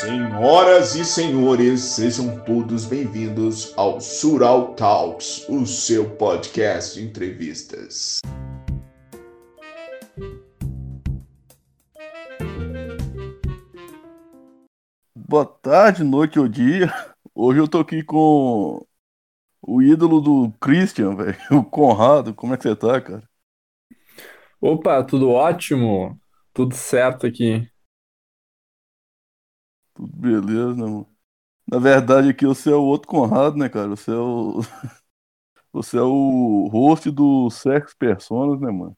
Senhoras 0.00 0.94
e 0.94 1.04
senhores, 1.04 1.80
sejam 1.80 2.38
todos 2.44 2.86
bem-vindos 2.86 3.76
ao 3.76 4.00
Sural 4.00 4.76
Talks, 4.76 5.44
o 5.48 5.66
seu 5.66 6.08
podcast 6.16 6.94
de 6.94 7.04
entrevistas. 7.04 8.20
Boa 15.16 15.44
tarde, 15.44 16.04
noite 16.04 16.38
ou 16.38 16.46
dia. 16.46 16.94
Hoje 17.34 17.58
eu 17.58 17.66
tô 17.66 17.80
aqui 17.80 18.04
com 18.04 18.86
o 19.60 19.82
ídolo 19.82 20.20
do 20.20 20.52
Christian, 20.60 21.16
velho, 21.16 21.36
o 21.58 21.64
Conrado. 21.64 22.32
Como 22.32 22.54
é 22.54 22.56
que 22.56 22.62
você 22.62 22.76
tá, 22.76 23.00
cara? 23.00 23.28
Opa, 24.60 25.02
tudo 25.02 25.30
ótimo? 25.30 26.16
Tudo 26.54 26.76
certo 26.76 27.26
aqui. 27.26 27.68
Tudo 29.98 30.16
beleza, 30.16 30.74
né, 30.76 30.82
mano? 30.84 31.08
Na 31.70 31.78
verdade, 31.80 32.30
aqui 32.30 32.46
você 32.46 32.70
é 32.70 32.74
o 32.76 32.82
outro 32.84 33.08
Conrado, 33.08 33.56
né, 33.58 33.68
cara? 33.70 33.88
Você 33.90 34.12
é 34.12 34.14
o. 34.16 34.60
Você 35.72 35.96
é 35.98 36.02
o 36.02 36.68
host 36.68 37.10
do 37.10 37.50
Sex 37.50 37.94
Personas, 37.94 38.60
né, 38.60 38.70
mano? 38.70 38.96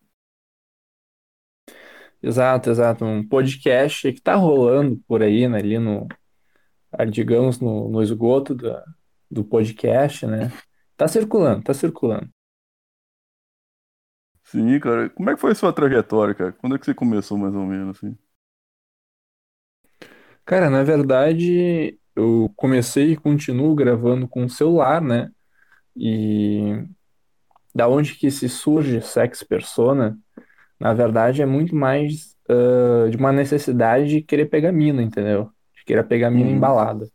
Exato, 2.22 2.70
exato. 2.70 3.04
Um 3.04 3.26
podcast 3.26 4.12
que 4.12 4.20
tá 4.20 4.34
rolando 4.34 4.98
por 5.06 5.22
aí, 5.22 5.48
né, 5.48 5.58
ali 5.58 5.78
no, 5.78 6.06
ah, 6.92 7.06
digamos, 7.06 7.60
no, 7.60 7.88
no 7.90 8.02
esgoto 8.02 8.54
da, 8.54 8.84
do 9.30 9.44
podcast, 9.44 10.26
né? 10.26 10.50
Tá 10.96 11.08
circulando, 11.08 11.64
tá 11.64 11.74
circulando. 11.74 12.30
Sim, 14.44 14.78
cara. 14.80 15.08
Como 15.10 15.30
é 15.30 15.34
que 15.34 15.40
foi 15.40 15.52
a 15.52 15.54
sua 15.54 15.72
trajetória, 15.72 16.34
cara? 16.34 16.52
Quando 16.52 16.76
é 16.76 16.78
que 16.78 16.84
você 16.84 16.94
começou, 16.94 17.38
mais 17.38 17.54
ou 17.54 17.64
menos, 17.66 17.96
assim? 17.98 18.16
Cara, 20.50 20.68
na 20.68 20.82
verdade, 20.82 21.96
eu 22.16 22.52
comecei 22.56 23.12
e 23.12 23.16
continuo 23.16 23.72
gravando 23.72 24.26
com 24.26 24.44
o 24.44 24.50
celular, 24.50 25.00
né? 25.00 25.30
E 25.96 26.84
da 27.72 27.88
onde 27.88 28.16
que 28.16 28.32
se 28.32 28.48
surge 28.48 29.00
Sex 29.00 29.44
Persona, 29.44 30.18
na 30.80 30.92
verdade, 30.92 31.40
é 31.40 31.46
muito 31.46 31.76
mais 31.76 32.36
ah, 32.48 33.08
de 33.08 33.16
uma 33.16 33.30
necessidade 33.32 34.08
de 34.08 34.22
querer 34.22 34.46
pegar 34.46 34.72
mina, 34.72 35.00
entendeu? 35.04 35.52
De 35.76 35.84
querer 35.84 36.02
pegar 36.08 36.30
mina 36.32 36.50
Uhum. 36.50 36.56
embalada. 36.56 37.08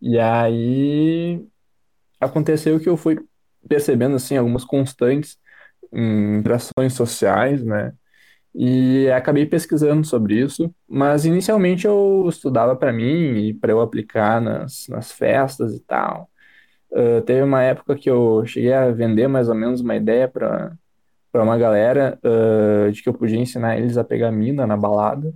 E 0.00 0.18
aí 0.18 1.46
aconteceu 2.20 2.80
que 2.80 2.88
eu 2.88 2.96
fui 2.96 3.18
percebendo, 3.68 4.16
assim, 4.16 4.38
algumas 4.38 4.64
constantes 4.64 5.36
em 5.92 6.38
interações 6.38 6.94
sociais, 6.94 7.62
né? 7.62 7.92
E 8.54 9.10
acabei 9.10 9.46
pesquisando 9.46 10.06
sobre 10.06 10.40
isso, 10.40 10.74
mas 10.88 11.24
inicialmente 11.24 11.86
eu 11.86 12.26
estudava 12.28 12.76
para 12.76 12.92
mim 12.92 13.36
e 13.48 13.54
para 13.54 13.72
eu 13.72 13.80
aplicar 13.80 14.40
nas, 14.40 14.86
nas 14.88 15.10
festas 15.12 15.74
e 15.74 15.80
tal. 15.80 16.30
Ah, 16.94 17.22
teve 17.24 17.42
uma 17.42 17.62
época 17.62 17.96
que 17.96 18.10
eu 18.10 18.44
cheguei 18.46 18.72
a 18.72 18.90
vender 18.92 19.28
mais 19.28 19.48
ou 19.48 19.54
menos 19.54 19.80
uma 19.80 19.96
ideia 19.96 20.28
para 20.28 20.76
uma 21.34 21.58
galera 21.58 22.18
ah, 22.24 22.90
de 22.90 23.02
que 23.02 23.08
eu 23.08 23.14
podia 23.14 23.38
ensinar 23.38 23.78
eles 23.78 23.96
a 23.98 24.04
pegar 24.04 24.30
mina 24.32 24.66
na 24.66 24.76
balada, 24.76 25.32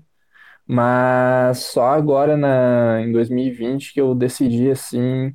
mas 0.67 1.59
só 1.61 1.87
agora 1.91 2.37
na, 2.37 3.01
em 3.03 3.13
2020 3.13 3.93
que 3.95 4.01
eu 4.01 4.15
decidi 4.15 4.71
assim 4.71 5.35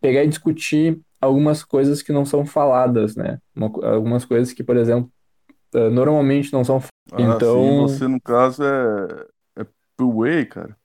pegar 0.00 0.24
e 0.24 0.28
discutir 0.28 1.00
algumas 1.20 1.64
coisas 1.64 2.02
que 2.02 2.12
não 2.12 2.24
são 2.24 2.46
faladas, 2.46 3.16
né? 3.16 3.38
Uma 3.54 3.68
algumas 3.94 4.24
coisas 4.24 4.52
que, 4.54 4.64
por 4.64 4.76
exemplo, 4.76 5.12
normalmente 5.72 6.52
não 6.52 6.64
são. 6.64 6.80
Ah, 7.12 7.18
sim, 7.18 7.36
Então, 7.36 7.76
você, 7.76 8.08
no 8.08 8.20
caso, 8.20 8.62
é. 8.64 9.26
É 9.62 9.66
Way, 10.02 10.46
cara. 10.46 10.76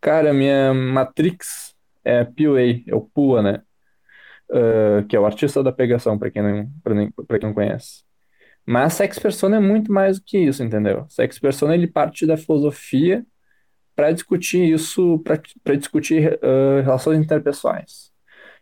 Cara, 0.00 0.32
minha 0.32 0.72
Matrix 0.74 1.74
é 2.04 2.24
PUA, 2.24 2.60
é 2.86 2.94
o 2.94 3.00
PUA, 3.00 3.42
né? 3.42 3.62
Ah, 4.50 5.04
que 5.08 5.16
é 5.16 5.20
o 5.20 5.26
artista 5.26 5.62
da 5.62 5.72
pegação, 5.72 6.18
pra 6.18 6.30
quem 6.30 6.42
não, 6.42 6.70
pra 6.82 6.94
nem- 6.94 7.10
pra 7.26 7.38
quem 7.38 7.48
não 7.48 7.54
conhece. 7.54 8.04
Mas 8.66 8.94
Sex 8.94 9.18
Persona 9.18 9.56
é 9.56 9.60
muito 9.60 9.92
mais 9.92 10.18
do 10.18 10.24
que 10.26 10.38
isso, 10.38 10.62
entendeu? 10.64 11.06
Sex 11.08 11.38
Persona 11.38 11.74
ele 11.74 11.86
parte 11.88 12.26
da 12.26 12.36
filosofia 12.36 13.24
para 13.96 14.12
discutir 14.12 14.64
isso, 14.72 15.20
para 15.64 15.76
discutir 15.76 16.38
ah, 16.42 16.82
relações 16.82 17.20
interpessoais. 17.20 18.12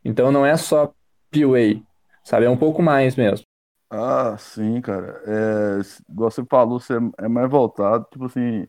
Então 0.04 0.32
não 0.32 0.46
é 0.46 0.56
só 0.56 0.94
PUA, 1.30 1.82
sabe? 2.24 2.46
É 2.46 2.50
um 2.50 2.56
pouco 2.58 2.82
mais 2.82 3.16
mesmo. 3.16 3.46
Ah, 3.90 4.36
sim, 4.38 4.80
cara. 4.80 5.22
É, 5.26 5.80
igual 6.10 6.30
você 6.30 6.44
falou, 6.44 6.80
você 6.80 6.94
é 7.18 7.28
mais 7.28 7.48
voltado, 7.50 8.04
tipo 8.10 8.24
assim. 8.26 8.66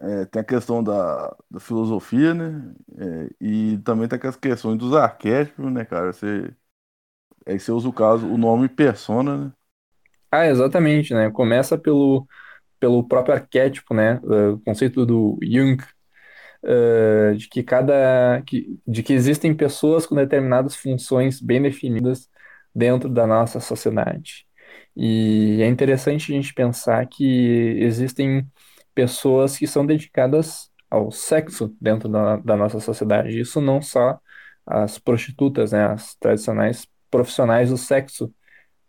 é, 0.00 0.24
tem 0.26 0.42
a 0.42 0.44
questão 0.44 0.82
da, 0.82 1.36
da 1.50 1.60
filosofia, 1.60 2.32
né? 2.34 2.74
É, 2.98 3.30
e 3.40 3.78
também 3.78 4.08
tem 4.08 4.18
as 4.24 4.36
questões 4.36 4.78
dos 4.78 4.94
arquétipos, 4.94 5.72
né, 5.72 5.84
cara? 5.84 6.12
Você, 6.12 6.54
aí 7.46 7.60
você 7.60 7.72
usa 7.72 7.88
o 7.88 7.92
caso, 7.94 8.26
o 8.28 8.38
nome 8.38 8.68
persona, 8.68 9.46
né? 9.48 9.52
Ah, 10.30 10.46
exatamente, 10.46 11.14
né? 11.14 11.30
Começa 11.30 11.78
pelo, 11.78 12.26
pelo 12.80 13.06
próprio 13.08 13.34
arquétipo, 13.34 13.94
né? 13.94 14.14
Ah, 14.24 14.52
O 14.54 14.60
conceito 14.60 15.06
do 15.06 15.38
Jung, 15.42 15.78
eh, 16.64 17.34
de 17.36 17.48
que 17.48 17.62
cada 17.62 18.42
que, 18.46 18.78
de 18.86 19.02
que 19.02 19.12
existem 19.12 19.54
pessoas 19.56 20.06
com 20.06 20.14
determinadas 20.16 20.76
funções 20.76 21.40
bem 21.40 21.62
definidas 21.62 22.28
dentro 22.74 23.08
da 23.08 23.26
nossa 23.26 23.60
sociedade. 23.60 24.46
E 24.96 25.60
é 25.62 25.66
interessante 25.68 26.32
a 26.32 26.36
gente 26.36 26.52
pensar 26.54 27.06
que 27.06 27.24
existem 27.80 28.46
pessoas 28.94 29.56
que 29.56 29.66
são 29.66 29.86
dedicadas 29.86 30.70
ao 30.90 31.10
sexo 31.10 31.74
dentro 31.80 32.08
da, 32.08 32.36
da 32.38 32.56
nossa 32.56 32.80
sociedade. 32.80 33.38
Isso 33.40 33.60
não 33.60 33.80
só 33.80 34.18
as 34.66 34.98
prostitutas, 34.98 35.72
né, 35.72 35.86
as 35.86 36.14
tradicionais 36.16 36.86
profissionais 37.10 37.70
do 37.70 37.76
sexo, 37.78 38.32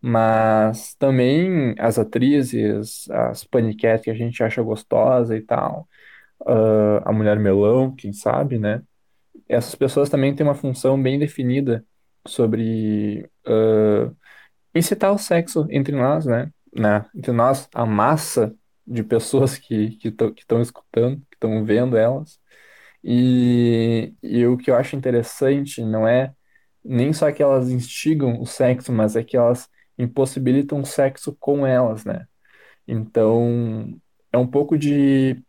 mas 0.02 0.96
também 0.96 1.76
as 1.80 2.00
atrizes, 2.00 3.10
as 3.12 3.44
paniquetes 3.44 4.06
que 4.06 4.12
a 4.12 4.14
gente 4.16 4.44
acha 4.44 4.62
gostosa 4.64 5.36
e 5.38 5.42
tal 5.42 5.88
ah, 6.46 7.02
a 7.06 7.14
mulher 7.14 7.40
melão, 7.40 7.96
quem 7.96 8.14
sabe, 8.14 8.60
né? 8.60 8.82
Essas 9.48 9.76
pessoas 9.76 10.10
também 10.10 10.36
têm 10.36 10.46
uma 10.46 10.56
função 10.56 11.02
bem 11.02 11.20
definida 11.20 11.86
sobre 12.30 13.30
ah, 13.46 14.12
incitar 14.76 15.12
o 15.14 15.18
sexo 15.18 15.68
entre 15.72 15.96
nós, 15.96 16.26
né? 16.26 16.52
Na, 16.74 17.10
entre 17.16 17.32
nós, 17.32 17.68
a 17.74 17.86
massa 17.86 18.56
de 18.86 19.04
pessoas 19.04 19.58
que 19.58 19.98
que 19.98 20.10
estão 20.10 20.62
escutando, 20.62 21.18
que 21.30 21.36
estão 21.36 21.66
vendo 21.66 21.98
elas. 21.98 22.40
E, 23.04 24.14
e 24.22 24.46
o 24.48 24.58
que 24.58 24.72
eu 24.72 24.76
acho 24.76 24.96
interessante 24.96 25.84
não 25.84 26.08
é 26.08 26.34
nem 26.84 27.14
só 27.14 27.32
que 27.32 27.44
elas 27.44 27.70
instigam 27.70 28.40
o 28.42 28.46
sexo, 28.46 28.92
mas 28.92 29.16
é 29.16 29.24
que 29.24 29.38
elas 29.38 29.70
impossibilitam 29.98 30.82
o 30.82 30.86
sexo 30.86 31.36
com 31.40 31.66
elas, 31.68 32.06
né? 32.06 32.28
Então, 32.88 34.00
é 34.32 34.38
um 34.38 34.48
pouco 34.48 34.78
de 34.78 35.44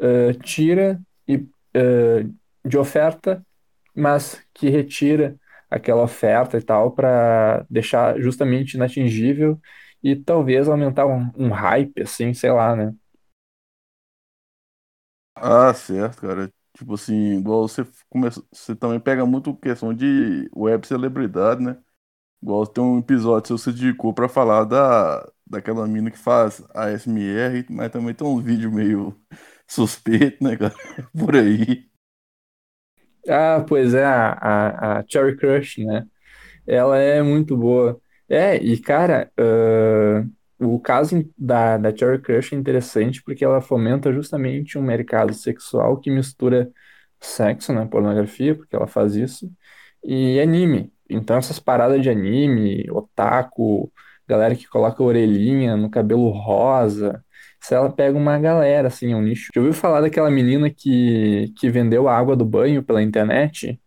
eh, 0.00 0.32
tira 0.42 1.00
e, 1.28 1.46
eh, 1.74 2.26
de 2.64 2.78
oferta, 2.78 3.44
mas 3.94 4.44
que 4.54 4.68
retira 4.68 5.38
aquela 5.76 6.02
oferta 6.04 6.58
e 6.58 6.62
tal 6.62 6.92
para 6.92 7.66
deixar 7.70 8.20
justamente 8.20 8.74
inatingível 8.74 9.60
e 10.02 10.16
talvez 10.16 10.68
aumentar 10.68 11.06
um, 11.06 11.30
um 11.36 11.50
hype, 11.50 12.02
assim, 12.02 12.34
sei 12.34 12.52
lá, 12.52 12.76
né? 12.76 12.94
Ah, 15.34 15.72
certo, 15.74 16.20
cara. 16.22 16.52
Tipo 16.74 16.94
assim, 16.94 17.38
igual 17.38 17.66
você 17.68 17.84
começa, 18.08 18.42
você 18.52 18.74
também 18.76 19.00
pega 19.00 19.24
muito 19.26 19.54
questão 19.56 19.94
de 19.94 20.48
web 20.54 20.86
celebridade, 20.86 21.62
né? 21.62 21.82
Igual 22.42 22.66
tem 22.66 22.84
um 22.84 22.98
episódio 23.00 23.44
que 23.56 23.62
você 23.62 23.72
dedicou 23.72 24.14
pra 24.14 24.28
falar 24.28 24.64
da, 24.64 25.28
daquela 25.46 25.86
mina 25.88 26.10
que 26.10 26.18
faz 26.18 26.62
ASMR, 26.74 27.66
mas 27.70 27.90
também 27.92 28.14
tem 28.14 28.26
um 28.26 28.40
vídeo 28.42 28.72
meio 28.72 29.16
suspeito, 29.68 30.42
né, 30.44 30.56
cara? 30.56 30.74
Por 31.18 31.36
aí. 31.36 31.90
Ah, 33.28 33.64
pois 33.66 33.94
é, 33.94 34.04
a, 34.04 34.32
a, 34.32 34.98
a 35.00 35.04
Cherry 35.08 35.36
Crush, 35.36 35.78
né? 35.84 36.06
Ela 36.66 36.98
é 36.98 37.22
muito 37.22 37.56
boa. 37.56 38.00
É, 38.28 38.56
e 38.56 38.78
cara, 38.80 39.32
ah, 39.38 40.24
o 40.60 40.80
caso 40.80 41.24
da, 41.38 41.78
da 41.78 41.96
Cherry 41.96 42.20
Crush 42.22 42.54
é 42.54 42.58
interessante 42.58 43.22
porque 43.24 43.44
ela 43.44 43.60
fomenta 43.62 44.12
justamente 44.12 44.78
um 44.78 44.82
mercado 44.82 45.34
sexual 45.34 45.98
que 46.00 46.10
mistura 46.10 46.70
sexo, 47.20 47.72
né, 47.74 47.86
pornografia, 47.86 48.54
porque 48.56 48.76
ela 48.76 48.86
faz 48.88 49.16
isso, 49.16 49.50
e 50.04 50.40
anime. 50.40 50.92
Então 51.10 51.36
essas 51.38 51.58
paradas 51.60 52.02
de 52.02 52.10
anime, 52.10 52.86
otaku, 52.90 53.92
galera 54.28 54.56
que 54.56 54.66
coloca 54.68 55.02
orelhinha 55.02 55.76
no 55.76 55.90
cabelo 55.90 56.30
rosa, 56.30 57.24
se 57.66 57.74
ela 57.74 57.90
pega 57.92 58.16
uma 58.16 58.38
galera, 58.38 58.86
assim, 58.88 59.12
é 59.12 59.16
um 59.16 59.22
nicho. 59.22 59.50
Já 59.52 59.60
ouviu 59.60 59.74
falar 59.74 60.00
daquela 60.00 60.30
menina 60.30 60.70
que, 60.70 61.52
que 61.58 61.68
vendeu 61.68 62.08
a 62.08 62.16
água 62.16 62.36
do 62.36 62.44
banho 62.44 62.80
pela 62.82 63.02
internet? 63.02 63.80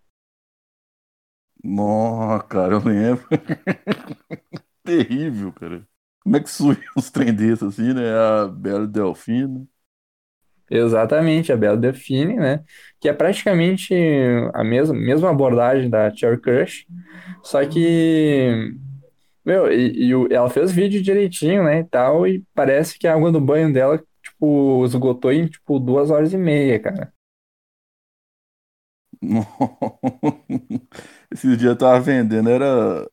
Nossa, 1.63 2.43
cara, 2.47 2.73
eu 2.75 2.79
lembro. 2.83 3.25
Terrível, 4.83 5.53
cara. 5.53 5.87
Como 6.23 6.37
é 6.37 6.39
que 6.41 6.49
surge 6.49 6.81
uns 6.97 7.09
trem 7.11 7.33
desses 7.33 7.63
assim, 7.63 7.93
né? 7.93 8.11
A 8.13 8.47
Bela 8.47 8.87
Delfina. 8.87 9.67
Exatamente, 10.71 11.51
a 11.51 11.57
Belle 11.57 11.77
Delphine, 11.77 12.35
né? 12.35 12.63
Que 12.99 13.09
é 13.09 13.13
praticamente 13.13 13.93
a 14.53 14.63
mesma, 14.63 14.93
mesma 14.95 15.31
abordagem 15.31 15.89
da 15.89 16.13
Cherry 16.15 16.39
Crush, 16.39 16.85
só 17.43 17.65
que, 17.65 18.71
meu, 19.49 19.71
e, 19.71 20.11
e 20.11 20.33
ela 20.33 20.49
fez 20.49 20.71
vídeo 20.71 21.01
direitinho, 21.01 21.63
né, 21.63 21.79
e 21.79 21.83
tal, 21.83 22.27
e 22.27 22.45
parece 22.53 22.97
que 22.99 23.07
a 23.07 23.13
água 23.13 23.31
do 23.31 23.41
banho 23.41 23.73
dela, 23.73 23.97
tipo, 24.23 24.85
esgotou 24.85 25.31
em, 25.31 25.47
tipo, 25.47 25.79
duas 25.79 26.11
horas 26.11 26.31
e 26.33 26.37
meia, 26.37 26.79
cara. 26.79 27.11
Esses 31.31 31.57
dias 31.57 31.71
eu 31.71 31.77
tava 31.77 31.99
vendendo, 31.99 32.49
era 32.49 33.09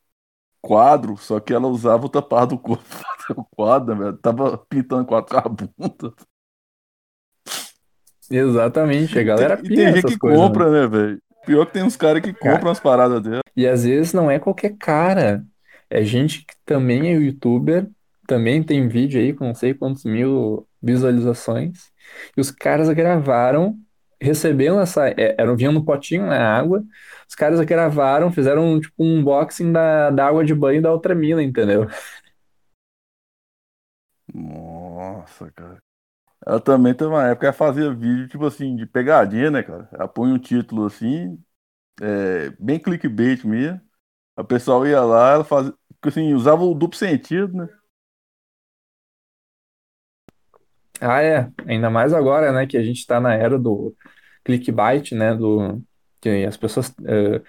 quadro, 0.60 1.16
só 1.16 1.40
que 1.40 1.54
ela 1.54 1.68
usava 1.68 2.06
o 2.06 2.08
tapar 2.08 2.46
do 2.46 2.58
corpo 2.58 2.84
o 3.36 3.44
quadro, 3.44 3.94
né, 3.94 4.04
velho. 4.04 4.18
Tava 4.18 4.58
pintando 4.68 5.06
quadro 5.06 5.30
com 5.30 5.38
a 5.38 5.48
bunda. 5.48 6.14
Exatamente, 8.30 9.18
a 9.18 9.22
galera 9.22 9.56
tem, 9.56 9.76
tem 9.76 9.94
gente 9.94 10.06
que 10.06 10.18
coisas, 10.18 10.40
né? 10.40 10.46
compra, 10.48 10.70
né, 10.70 10.86
velho? 10.86 11.22
Pior 11.46 11.64
que 11.64 11.72
tem 11.72 11.84
uns 11.84 11.96
caras 11.96 12.20
que 12.20 12.32
Cara, 12.32 12.56
compram 12.56 12.72
as 12.72 12.80
paradas 12.80 13.22
dela. 13.22 13.40
E 13.56 13.66
às 13.66 13.84
vezes 13.84 14.12
não 14.12 14.28
é 14.28 14.38
qualquer 14.38 14.76
cara. 14.76 15.46
É 15.90 16.04
gente 16.04 16.44
que 16.44 16.54
também 16.64 17.08
é 17.10 17.14
youtuber, 17.18 17.88
também 18.26 18.62
tem 18.62 18.88
vídeo 18.88 19.20
aí 19.20 19.32
com 19.32 19.46
não 19.46 19.54
sei 19.54 19.74
quantos 19.74 20.04
mil 20.04 20.66
visualizações. 20.82 21.90
E 22.36 22.40
os 22.40 22.50
caras 22.50 22.88
gravaram, 22.90 23.78
recebendo 24.20 24.80
essa. 24.80 25.08
é, 25.10 25.36
Eram, 25.38 25.56
vinham 25.56 25.72
no 25.72 25.84
potinho 25.84 26.26
na 26.26 26.38
água. 26.58 26.84
Os 27.28 27.34
caras 27.34 27.60
gravaram, 27.62 28.32
fizeram 28.32 28.80
tipo 28.80 28.94
um 29.04 29.18
unboxing 29.20 29.72
da, 29.72 30.10
da 30.10 30.26
água 30.26 30.44
de 30.44 30.54
banho 30.54 30.82
da 30.82 30.92
outra 30.92 31.14
mina, 31.14 31.42
entendeu? 31.42 31.86
Nossa, 34.32 35.50
cara. 35.52 35.82
Ela 36.46 36.60
também 36.60 36.94
teve 36.94 37.10
uma 37.10 37.28
época 37.28 37.52
que 37.52 37.58
fazia 37.58 37.94
vídeo, 37.94 38.28
tipo 38.28 38.46
assim, 38.46 38.76
de 38.76 38.86
pegadinha, 38.86 39.50
né, 39.50 39.62
cara? 39.62 39.88
Ela 39.92 40.08
põe 40.08 40.32
um 40.32 40.38
título 40.38 40.86
assim, 40.86 41.42
é, 42.02 42.50
bem 42.60 42.78
clickbait 42.80 43.44
mesmo. 43.46 43.80
A 44.36 44.44
pessoa 44.44 44.88
ia 44.88 45.00
lá, 45.02 45.32
ela 45.34 45.44
fazia, 45.44 45.74
assim, 46.02 46.34
usava 46.34 46.62
o 46.64 46.74
duplo 46.74 46.98
sentido, 46.98 47.52
né? 47.54 47.68
Ah, 51.00 51.22
é. 51.22 51.50
Ainda 51.66 51.90
mais 51.90 52.12
agora, 52.12 52.52
né, 52.52 52.66
que 52.66 52.76
a 52.76 52.82
gente 52.82 53.06
tá 53.06 53.20
na 53.20 53.34
era 53.34 53.58
do 53.58 53.94
clickbait, 54.44 55.12
né, 55.12 55.34
do 55.34 55.82
que 56.20 56.44
as 56.46 56.56
pessoas 56.56 56.92
eh, 57.06 57.42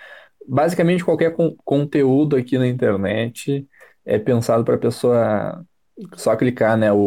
basicamente 0.47 1.05
qualquer 1.05 1.35
con- 1.35 1.55
conteúdo 1.65 2.35
aqui 2.37 2.57
na 2.57 2.67
internet 2.67 3.67
é 4.05 4.19
pensado 4.19 4.65
para 4.65 4.75
a 4.75 4.79
pessoa 4.79 5.65
só 6.15 6.35
clicar, 6.37 6.77
né? 6.77 6.91
O, 6.93 6.97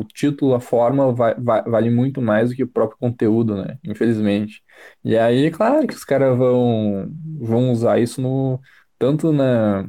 o 0.00 0.04
título, 0.04 0.54
a 0.54 0.60
forma 0.60 1.12
va- 1.14 1.34
va- 1.38 1.62
vale 1.62 1.90
muito 1.90 2.22
mais 2.22 2.50
do 2.50 2.56
que 2.56 2.64
o 2.64 2.68
próprio 2.68 2.98
conteúdo, 2.98 3.56
né? 3.56 3.78
Infelizmente. 3.84 4.62
E 5.04 5.16
aí, 5.18 5.50
claro 5.50 5.86
que 5.86 5.94
os 5.94 6.04
caras 6.04 6.36
vão 6.38 7.08
vão 7.40 7.72
usar 7.72 8.00
isso 8.00 8.20
no 8.22 8.60
tanto 9.00 9.32
na 9.32 9.88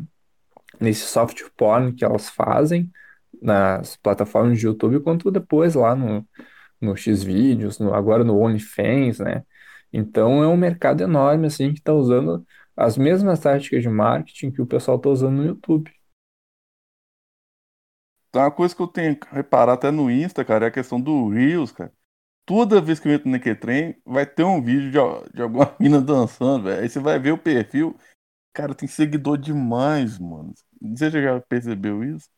nesse 0.82 1.08
soft 1.08 1.44
porn 1.58 1.94
que 1.94 2.06
elas 2.06 2.30
fazem 2.30 2.92
nas 3.42 3.98
plataformas 3.98 4.60
de 4.60 4.68
YouTube 4.68 5.02
quanto 5.02 5.32
depois 5.32 5.76
lá 5.76 5.96
no 5.96 6.28
no 6.82 6.96
Xvideos, 6.98 7.80
no, 7.80 7.94
agora 7.94 8.24
no 8.24 8.38
OnlyFans, 8.40 9.20
né? 9.20 9.46
Então 9.94 10.44
é 10.44 10.48
um 10.48 10.58
mercado 10.58 11.02
enorme 11.04 11.48
assim 11.48 11.74
que 11.74 11.80
está 11.80 11.94
usando 11.94 12.46
as 12.78 12.98
mesmas 12.98 13.40
táticas 13.42 13.84
de 13.84 13.90
marketing 13.90 14.52
que 14.52 14.62
o 14.62 14.68
pessoal 14.68 14.98
está 14.98 15.10
usando 15.10 15.38
no 15.38 15.46
YouTube. 15.46 15.92
Então, 18.30 18.42
uma 18.44 18.52
coisa 18.52 18.76
que 18.76 18.82
eu 18.82 18.88
tenho 18.88 19.20
que 19.20 19.28
reparar 19.34 19.74
até 19.74 19.92
no 19.92 20.10
Insta, 20.10 20.46
cara, 20.46 20.66
é 20.66 20.68
a 20.70 20.72
questão 20.72 21.00
do 21.02 21.30
Reels, 21.30 21.72
cara. 21.72 21.92
Toda 22.46 22.82
vez 22.82 23.00
que 23.00 23.08
eu 23.08 23.14
entro 23.14 23.30
naquele 23.30 23.56
trem, 23.56 24.02
vai 24.06 24.26
ter 24.26 24.44
um 24.44 24.62
vídeo 24.64 24.92
de, 24.92 25.34
de 25.34 25.42
alguma 25.44 25.76
mina 25.80 26.02
dançando, 26.02 26.66
velho. 26.66 26.82
Aí 26.82 26.90
você 26.90 27.00
vai 27.00 27.20
ver 27.20 27.34
o 27.34 27.38
perfil, 27.38 27.98
cara, 28.54 28.74
tem 28.76 28.88
seguidor 28.88 29.38
demais, 29.38 30.20
mano. 30.20 30.54
Você 30.82 31.10
já 31.12 31.40
percebeu 31.42 32.04
isso? 32.04 32.30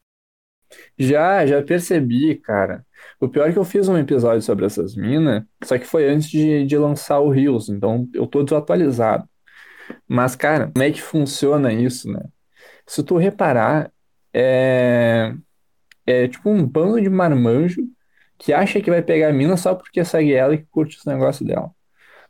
Já, 0.97 1.45
já 1.45 1.61
percebi, 1.63 2.35
cara. 2.35 2.85
O 3.19 3.27
pior 3.29 3.49
é 3.49 3.53
que 3.53 3.59
eu 3.59 3.65
fiz 3.65 3.87
um 3.87 3.97
episódio 3.97 4.41
sobre 4.41 4.65
essas 4.65 4.95
minas, 4.95 5.43
só 5.63 5.77
que 5.77 5.85
foi 5.85 6.09
antes 6.09 6.29
de, 6.29 6.65
de 6.65 6.77
lançar 6.77 7.19
o 7.19 7.29
Reels, 7.29 7.69
então 7.69 8.09
eu 8.13 8.27
tô 8.27 8.43
desatualizado. 8.43 9.27
Mas, 10.07 10.35
cara, 10.35 10.71
como 10.71 10.83
é 10.83 10.91
que 10.91 11.01
funciona 11.01 11.73
isso, 11.73 12.11
né? 12.11 12.21
Se 12.87 13.03
tu 13.03 13.17
reparar, 13.17 13.91
é, 14.33 15.33
é 16.05 16.27
tipo 16.27 16.49
um 16.49 16.65
bando 16.67 17.01
de 17.01 17.09
marmanjo 17.09 17.81
que 18.39 18.53
acha 18.53 18.81
que 18.81 18.89
vai 18.91 19.01
pegar 19.03 19.29
a 19.29 19.33
mina 19.33 19.57
só 19.57 19.75
porque 19.75 20.05
segue 20.05 20.33
ela 20.33 20.55
e 20.55 20.65
curte 20.65 20.97
os 20.97 21.05
negócios 21.05 21.47
dela. 21.47 21.71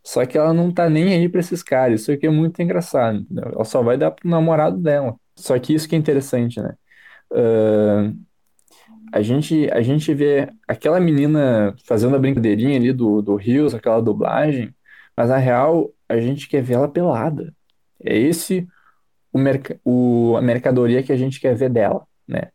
Só 0.05 0.25
que 0.25 0.37
ela 0.37 0.53
não 0.53 0.71
tá 0.73 0.89
nem 0.89 1.13
aí 1.13 1.29
pra 1.29 1.39
esses 1.39 1.63
caras. 1.63 2.01
Isso 2.01 2.11
aqui 2.11 2.27
é 2.27 2.29
muito 2.29 2.61
engraçado, 2.61 3.19
entendeu? 3.19 3.51
Ela 3.53 3.63
só 3.65 3.81
vai 3.81 3.97
dar 3.97 4.11
pro 4.11 4.29
namorado 4.29 4.77
dela. 4.77 5.15
Só 5.35 5.57
que 5.59 5.73
isso 5.73 5.87
que 5.87 5.95
é 5.95 5.99
interessante, 5.99 6.61
né? 6.61 6.75
Ahn, 7.31 8.13
a 9.13 9.21
gente, 9.21 9.69
a 9.71 9.81
gente 9.81 10.13
vê 10.13 10.49
aquela 10.67 10.99
menina 10.99 11.75
fazendo 11.85 12.15
a 12.15 12.19
brincadeirinha 12.19 12.77
ali 12.77 12.91
do, 12.91 13.21
do 13.21 13.35
Rios, 13.35 13.73
aquela 13.75 14.01
dublagem, 14.01 14.73
mas 15.15 15.29
na 15.29 15.37
real 15.37 15.91
a 16.09 16.19
gente 16.19 16.47
quer 16.49 16.61
ver 16.63 16.75
ela 16.75 16.89
pelada. 16.91 17.53
É 18.03 18.17
esse 18.17 18.67
o, 19.33 19.39
merc 19.39 19.79
o, 19.85 20.35
a 20.37 20.41
mercadoria 20.41 21.03
que 21.03 21.11
a 21.13 21.17
gente 21.17 21.39
quer 21.39 21.55
ver 21.55 21.69
dela, 21.69 22.07
né? 22.27 22.51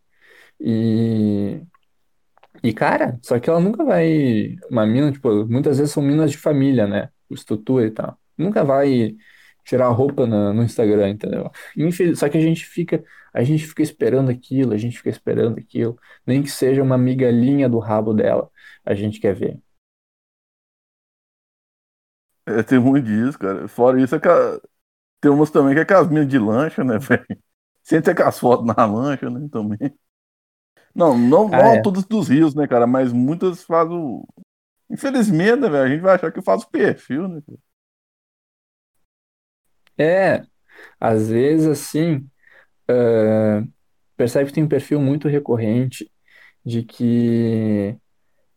E 0.60 1.62
e, 2.62 2.72
cara, 2.72 3.18
só 3.22 3.38
que 3.38 3.48
ela 3.48 3.60
nunca 3.60 3.84
vai. 3.84 4.56
Uma 4.70 4.86
mina, 4.86 5.12
tipo, 5.12 5.46
muitas 5.46 5.78
vezes 5.78 5.92
são 5.92 6.02
minas 6.02 6.30
de 6.30 6.38
família, 6.38 6.86
né? 6.86 7.10
Estrutura 7.34 7.86
e 7.86 7.90
tal. 7.90 8.18
Nunca 8.36 8.64
vai 8.64 9.16
tirar 9.64 9.86
a 9.86 9.90
roupa 9.90 10.26
na- 10.26 10.52
no, 10.52 10.62
Instagram, 10.62 11.10
entendeu? 11.10 11.50
Infeliz- 11.76 12.18
Só 12.18 12.28
que 12.28 12.38
a 12.38 12.40
gente 12.40 12.64
fica, 12.64 13.04
a 13.32 13.42
gente 13.44 13.66
fica 13.66 13.82
esperando 13.82 14.30
aquilo, 14.30 14.72
a 14.72 14.78
gente 14.78 14.96
fica 14.98 15.10
esperando 15.10 15.58
aquilo. 15.58 15.98
Nem 16.26 16.42
que 16.42 16.50
seja 16.50 16.82
uma 16.82 16.96
migalhinha 16.98 17.68
do 17.68 17.78
rabo 17.78 18.14
dela, 18.14 18.50
a 18.84 18.94
gente 18.94 19.20
quer 19.20 19.34
ver. 19.34 19.58
É, 22.46 22.62
tem 22.62 22.78
muito 22.78 23.04
disso, 23.06 23.38
cara. 23.38 23.68
Fora 23.68 24.00
isso, 24.00 24.14
é 24.14 24.20
que 24.20 24.28
a- 24.28 24.60
tem 25.20 25.30
umas 25.30 25.50
também 25.50 25.74
que 25.74 25.80
é 25.82 25.84
com 25.86 26.26
de 26.26 26.38
lancha, 26.38 26.84
né, 26.84 26.98
velho? 27.00 27.26
Sempre 27.82 28.14
com 28.14 28.24
as 28.24 28.38
fotos 28.40 28.66
na 28.66 28.86
lancha, 28.86 29.30
né, 29.30 29.48
também. 29.52 29.78
Não, 30.94 31.16
não, 31.16 31.48
Ah, 31.50 31.62
não 31.62 31.76
é. 31.76 31.82
todas 31.82 32.04
dos 32.04 32.28
rios, 32.28 32.54
né, 32.54 32.66
cara? 32.66 32.86
Mas 32.86 33.12
muitas 33.12 33.62
fazem 33.64 33.96
o. 33.96 34.26
Infelizmente, 34.90 35.56
né, 35.60 35.68
velho? 35.68 35.84
A 35.84 35.88
gente 35.88 36.00
vai 36.02 36.14
achar 36.14 36.32
que 36.32 36.42
faz 36.42 36.62
o 36.62 36.70
perfil, 36.70 37.28
né? 37.28 37.42
É, 39.98 40.44
às 41.00 41.28
vezes 41.30 41.66
assim, 41.68 42.28
ah, 42.88 43.64
percebe 44.16 44.48
que 44.48 44.54
tem 44.54 44.64
um 44.64 44.68
perfil 44.68 45.00
muito 45.00 45.28
recorrente 45.28 46.10
de 46.64 46.84
que 46.84 47.96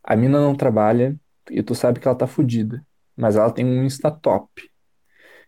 a 0.03 0.15
mina 0.15 0.39
não 0.41 0.55
trabalha 0.55 1.19
e 1.51 1.63
tu 1.63 1.75
sabe 1.75 2.00
que 2.00 2.07
ela 2.07 2.17
tá 2.17 2.27
fodida, 2.27 2.85
mas 3.17 3.35
ela 3.38 3.51
tem 3.53 3.65
um 3.65 3.83
Insta 3.85 4.11
top. 4.11 4.69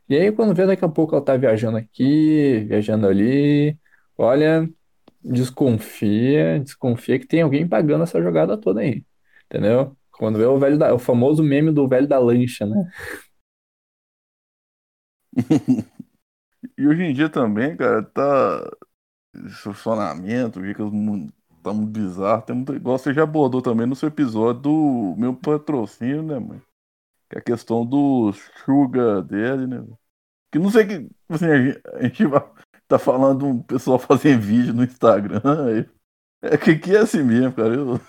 E 0.10 0.16
aí, 0.18 0.32
quando 0.32 0.54
vê, 0.56 0.66
daqui 0.66 0.84
a 0.86 0.90
pouco 0.90 1.16
ela 1.16 1.24
tá 1.24 1.38
viajando 1.38 1.78
aqui, 1.78 2.60
viajando 2.66 3.08
ali. 3.08 3.78
Olha, 4.18 4.70
desconfia, 5.24 6.60
desconfia 6.60 7.20
que 7.20 7.28
tem 7.28 7.42
alguém 7.42 7.68
pagando 7.68 8.04
essa 8.04 8.22
jogada 8.22 8.58
toda 8.60 8.82
aí. 8.82 9.06
Entendeu? 9.46 9.98
Quando 10.14 10.38
vê 10.40 10.46
o 10.46 10.58
velho 10.60 10.78
da, 10.78 10.94
o 10.94 11.00
famoso 11.00 11.44
meme 11.44 11.72
do 11.72 11.88
velho 11.88 12.08
da 12.08 12.20
lancha, 12.20 12.66
né? 12.66 12.88
E 16.78 16.88
hoje 16.88 17.04
em 17.04 17.14
dia 17.14 17.30
também, 17.30 17.76
cara, 17.78 18.04
tá. 18.04 18.72
Esse 19.36 19.56
funcionamento, 19.64 20.62
mun- 20.92 21.30
tá 21.64 21.74
muito 21.74 21.92
bizarro. 21.92 22.44
Tem 22.44 22.56
muito... 22.56 22.74
Igual 22.76 22.98
você 23.00 23.14
já 23.14 23.24
abordou 23.24 23.62
também 23.62 23.88
no 23.88 23.96
seu 23.96 24.10
episódio 24.10 24.62
do 24.64 25.16
meu 25.18 25.36
patrocínio, 25.36 26.24
né, 26.24 26.40
mãe? 26.40 26.62
Que 27.30 27.38
é 27.38 27.40
a 27.40 27.44
questão 27.44 27.86
do 27.86 28.34
sugar 28.66 29.22
dele, 29.24 29.68
né? 29.68 29.86
Que 30.52 30.60
não 30.60 30.72
sei 30.72 30.86
que. 30.88 31.10
Assim, 31.30 31.46
a 31.48 32.04
gente, 32.04 32.24
tá 32.88 33.00
falando 33.00 33.46
um 33.48 33.64
pessoal 33.64 34.00
fazendo 34.00 34.42
vídeo 34.42 34.74
no 34.74 34.84
Instagram. 34.84 35.42
É 36.42 36.58
que, 36.58 36.78
que 36.78 36.96
é 36.96 37.00
assim 37.00 37.24
mesmo, 37.24 37.54
cara. 37.54 37.74
Eu- 37.76 38.00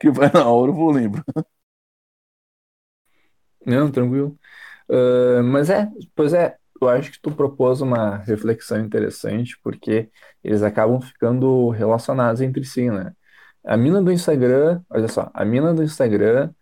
que 0.00 0.10
vai 0.10 0.30
na 0.32 0.48
hora, 0.48 0.70
eu 0.72 0.74
vou 0.74 0.90
lembrar. 0.92 1.24
Não, 3.66 3.90
tranquilo. 3.90 4.38
Ah, 4.90 5.42
mas 5.44 5.70
é, 5.70 5.90
pois 6.16 6.34
é, 6.34 6.56
eu 6.82 6.88
acho 6.90 7.12
que 7.12 7.20
tu 7.22 7.32
propôs 7.32 7.82
uma 7.82 8.18
reflexão 8.18 8.80
interessante, 8.80 9.58
porque 9.62 10.10
eles 10.44 10.62
acabam 10.62 11.00
ficando 11.02 11.70
relacionados 11.70 12.42
entre 12.42 12.64
si, 12.64 12.90
né? 12.90 13.14
A 13.64 13.76
mina 13.76 14.02
do 14.02 14.12
Instagram, 14.12 14.82
olha 14.90 15.08
só, 15.08 15.30
a 15.34 15.44
mina 15.44 15.74
do 15.74 15.82
Instagram, 15.84 16.52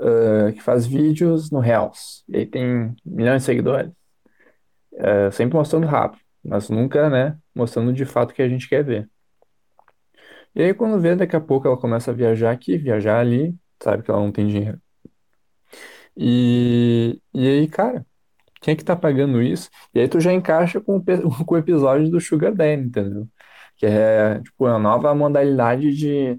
ah, 0.00 0.52
que 0.52 0.62
faz 0.62 0.86
vídeos 0.86 1.50
no 1.50 1.60
Reels, 1.60 2.24
e 2.28 2.38
aí 2.38 2.46
tem 2.46 2.96
milhões 3.04 3.42
de 3.42 3.46
seguidores. 3.46 3.92
É, 4.96 5.30
sempre 5.30 5.56
mostrando 5.56 5.86
rápido, 5.86 6.20
mas 6.44 6.68
nunca, 6.68 7.08
né, 7.08 7.38
mostrando 7.54 7.92
de 7.92 8.04
fato 8.04 8.32
o 8.32 8.34
que 8.34 8.42
a 8.42 8.48
gente 8.48 8.68
quer 8.68 8.82
ver. 8.84 9.08
E 10.54 10.62
aí, 10.62 10.74
quando 10.74 11.00
vê, 11.00 11.14
daqui 11.16 11.36
a 11.36 11.40
pouco 11.40 11.66
ela 11.68 11.76
começa 11.78 12.10
a 12.10 12.14
viajar 12.14 12.50
aqui, 12.52 12.76
viajar 12.78 13.20
ali, 13.20 13.56
sabe 13.82 14.02
que 14.02 14.10
ela 14.10 14.20
não 14.20 14.32
tem 14.32 14.46
dinheiro, 14.48 14.80
E, 16.16 17.20
e 17.34 17.46
aí, 17.48 17.68
cara, 17.68 18.06
quem 18.60 18.74
é 18.74 18.76
que 18.76 18.84
tá 18.84 18.96
pagando 18.96 19.42
isso? 19.42 19.70
E 19.94 20.00
aí 20.00 20.08
tu 20.08 20.20
já 20.20 20.32
encaixa 20.32 20.80
com 20.80 20.96
o, 20.98 21.04
com 21.46 21.54
o 21.54 21.58
episódio 21.58 22.10
do 22.10 22.20
Sugar 22.20 22.54
Daddy, 22.54 22.84
entendeu? 22.84 23.28
Que 23.76 23.86
é, 23.86 24.40
tipo, 24.42 24.66
a 24.66 24.78
nova 24.78 25.14
modalidade 25.14 25.94
de, 25.94 26.36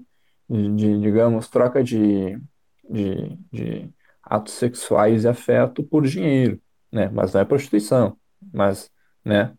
de, 0.50 0.76
de, 0.76 1.00
digamos, 1.00 1.48
troca 1.48 1.82
de, 1.84 2.36
de, 2.90 3.36
de 3.52 3.94
atos 4.24 4.54
sexuais 4.54 5.24
e 5.24 5.28
afeto 5.28 5.82
por 5.84 6.04
dinheiro, 6.06 6.60
né? 6.92 7.08
Mas 7.10 7.32
não 7.34 7.40
é 7.42 7.44
prostituição, 7.44 8.18
mas, 8.52 8.90
né? 9.24 9.56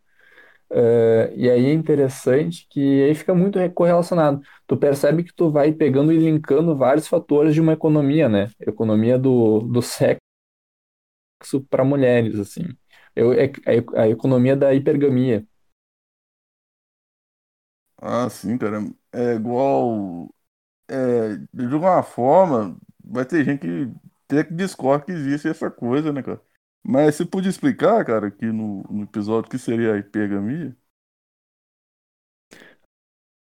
Eh, 0.74 1.34
e 1.36 1.50
aí 1.50 1.66
é 1.66 1.74
interessante 1.74 2.66
que 2.70 3.04
aí 3.04 3.16
fica 3.16 3.34
muito 3.36 3.60
correlacionado. 3.74 4.42
Tu 4.68 4.78
percebe 4.78 5.24
que 5.24 5.34
tu 5.34 5.52
vai 5.52 5.72
pegando 5.74 6.12
e 6.14 6.18
linkando 6.18 6.78
vários 6.78 7.08
fatores 7.08 7.54
de 7.54 7.62
uma 7.62 7.74
economia, 7.74 8.30
né? 8.30 8.50
Economia 8.60 9.18
do, 9.20 9.60
do 9.62 9.82
sexo 9.82 10.20
para 11.70 11.84
mulheres, 11.84 12.40
assim. 12.40 12.64
Eu, 13.16 13.34
é, 13.34 13.52
a, 13.96 14.02
a 14.04 14.10
economia 14.10 14.56
da 14.56 14.74
hipergamia. 14.74 15.46
Ah, 17.98 18.30
sim, 18.30 18.58
cara. 18.58 18.80
É 19.12 19.34
igual. 19.36 20.34
É, 20.90 21.38
de 21.54 21.66
alguma 21.74 22.04
forma, 22.04 22.78
vai 23.04 23.26
ter 23.26 23.46
gente 23.46 23.62
que 23.62 23.94
até 24.26 24.44
que 24.46 24.54
discorda 24.56 25.06
que 25.06 25.12
existe 25.14 25.48
essa 25.50 25.72
coisa, 25.72 26.14
né, 26.14 26.24
cara? 26.24 26.42
Mas 26.84 27.16
você 27.16 27.26
podia 27.26 27.50
explicar, 27.50 28.04
cara, 28.06 28.28
aqui 28.28 28.46
no, 28.48 28.84
no 28.84 29.04
episódio, 29.04 29.48
o 29.48 29.52
que 29.52 29.58
seria 29.60 29.94
a 29.96 29.98
hipergamia? 29.98 30.76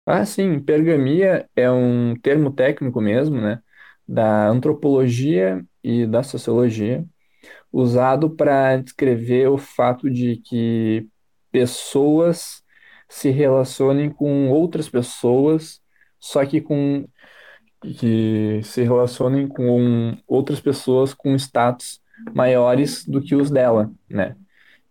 Ah, 0.06 0.24
sim, 0.25 0.54
hipergamia 0.54 1.50
é 1.56 1.70
um 1.72 2.15
termo 2.20 2.54
técnico 2.54 3.01
mesmo, 3.01 3.42
né? 3.42 3.62
Da 4.08 4.48
antropologia 4.48 5.65
e 5.84 6.06
da 6.06 6.22
sociologia, 6.22 7.04
usado 7.72 8.30
para 8.36 8.77
descrever 8.77 9.50
o 9.50 9.58
fato 9.58 10.10
de 10.10 10.38
que 10.38 11.10
pessoas 11.51 12.63
se 13.10 13.32
relacionem 13.32 14.12
com 14.12 14.50
outras 14.50 14.89
pessoas, 14.89 15.82
só 16.20 16.46
que 16.46 16.62
com 16.62 17.08
que 17.82 18.62
se 18.63 18.82
relacionem 18.84 19.48
com 19.48 20.18
outras 20.27 20.60
pessoas 20.60 21.13
com 21.13 21.36
status 21.36 22.01
maiores 22.34 23.05
do 23.05 23.22
que 23.22 23.36
os 23.36 23.50
dela, 23.51 23.91
né? 24.10 24.36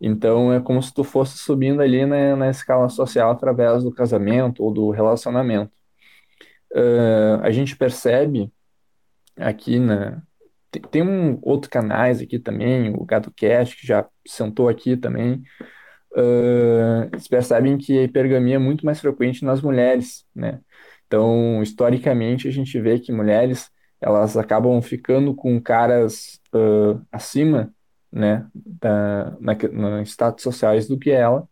Então 0.00 0.52
é 0.52 0.60
como 0.60 0.82
se 0.82 0.92
tu 0.92 1.04
fosse 1.04 1.38
subindo 1.38 1.80
ali 1.80 2.04
na, 2.06 2.36
na 2.36 2.50
escala 2.50 2.88
social 2.88 3.30
através 3.30 3.84
do 3.84 3.92
casamento 3.92 4.62
ou 4.62 4.72
do 4.72 4.90
relacionamento. 4.90 5.72
Ah, 6.74 7.40
a 7.42 7.50
gente 7.50 7.76
percebe 7.76 8.52
aqui 9.36 9.78
na 9.78 10.22
tem, 10.70 10.82
tem 10.82 11.02
um 11.02 11.38
outro 11.42 11.70
canais 11.70 12.20
aqui 12.20 12.38
também, 12.38 12.90
o 12.94 13.04
GadoCast, 13.04 13.76
que 13.76 13.86
já 13.86 14.06
sentou 14.26 14.68
aqui 14.68 14.96
também. 14.96 15.42
eles 17.12 17.28
percebem 17.28 17.76
que 17.78 17.98
a 17.98 18.02
hipergamia 18.04 18.56
é 18.56 18.58
muito 18.58 18.84
mais 18.86 19.00
frequente 19.00 19.44
nas 19.44 19.60
mulheres, 19.62 20.24
né? 20.34 20.60
Então, 21.06 21.62
historicamente, 21.62 22.48
a 22.48 22.50
gente 22.50 22.80
vê 22.80 22.98
que 22.98 23.12
mulheres 23.12 23.70
elas 24.00 24.36
acabam 24.36 24.80
ficando 24.82 25.34
com 25.34 25.60
caras 25.60 26.40
ah, 26.52 27.00
acima, 27.12 27.72
né, 28.12 28.46
da, 28.54 29.36
na, 29.40 29.54
na 29.72 30.02
status 30.02 30.42
sociais 30.42 30.86
do 30.88 30.98
que 30.98 31.10
ela. 31.10 31.48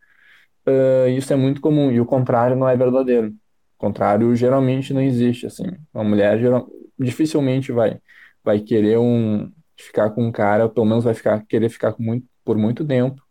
Ah, 0.66 1.08
isso 1.08 1.32
é 1.32 1.36
muito 1.36 1.60
comum 1.60 1.90
e 1.90 2.00
o 2.00 2.06
contrário 2.06 2.56
não 2.56 2.68
é 2.68 2.76
verdadeiro. 2.76 3.28
O 3.76 3.78
contrário 3.78 4.34
geralmente 4.36 4.94
não 4.94 5.00
existe, 5.02 5.46
assim. 5.46 5.64
Uma 5.92 6.04
mulher 6.04 6.38
geral, 6.40 6.68
dificilmente 6.98 7.72
vai 7.72 8.00
vai 8.44 8.60
querer 8.60 8.98
um 8.98 9.52
ficar 9.76 10.10
com 10.10 10.24
um 10.26 10.32
cara, 10.32 10.68
pelo 10.68 10.86
menos 10.86 11.04
vai 11.04 11.14
ficar 11.14 11.44
querer 11.46 11.68
ficar 11.70 11.92
com 11.92 12.02
muito, 12.02 12.26
por 12.44 12.56
muito 12.58 12.84
tempo 12.86 13.22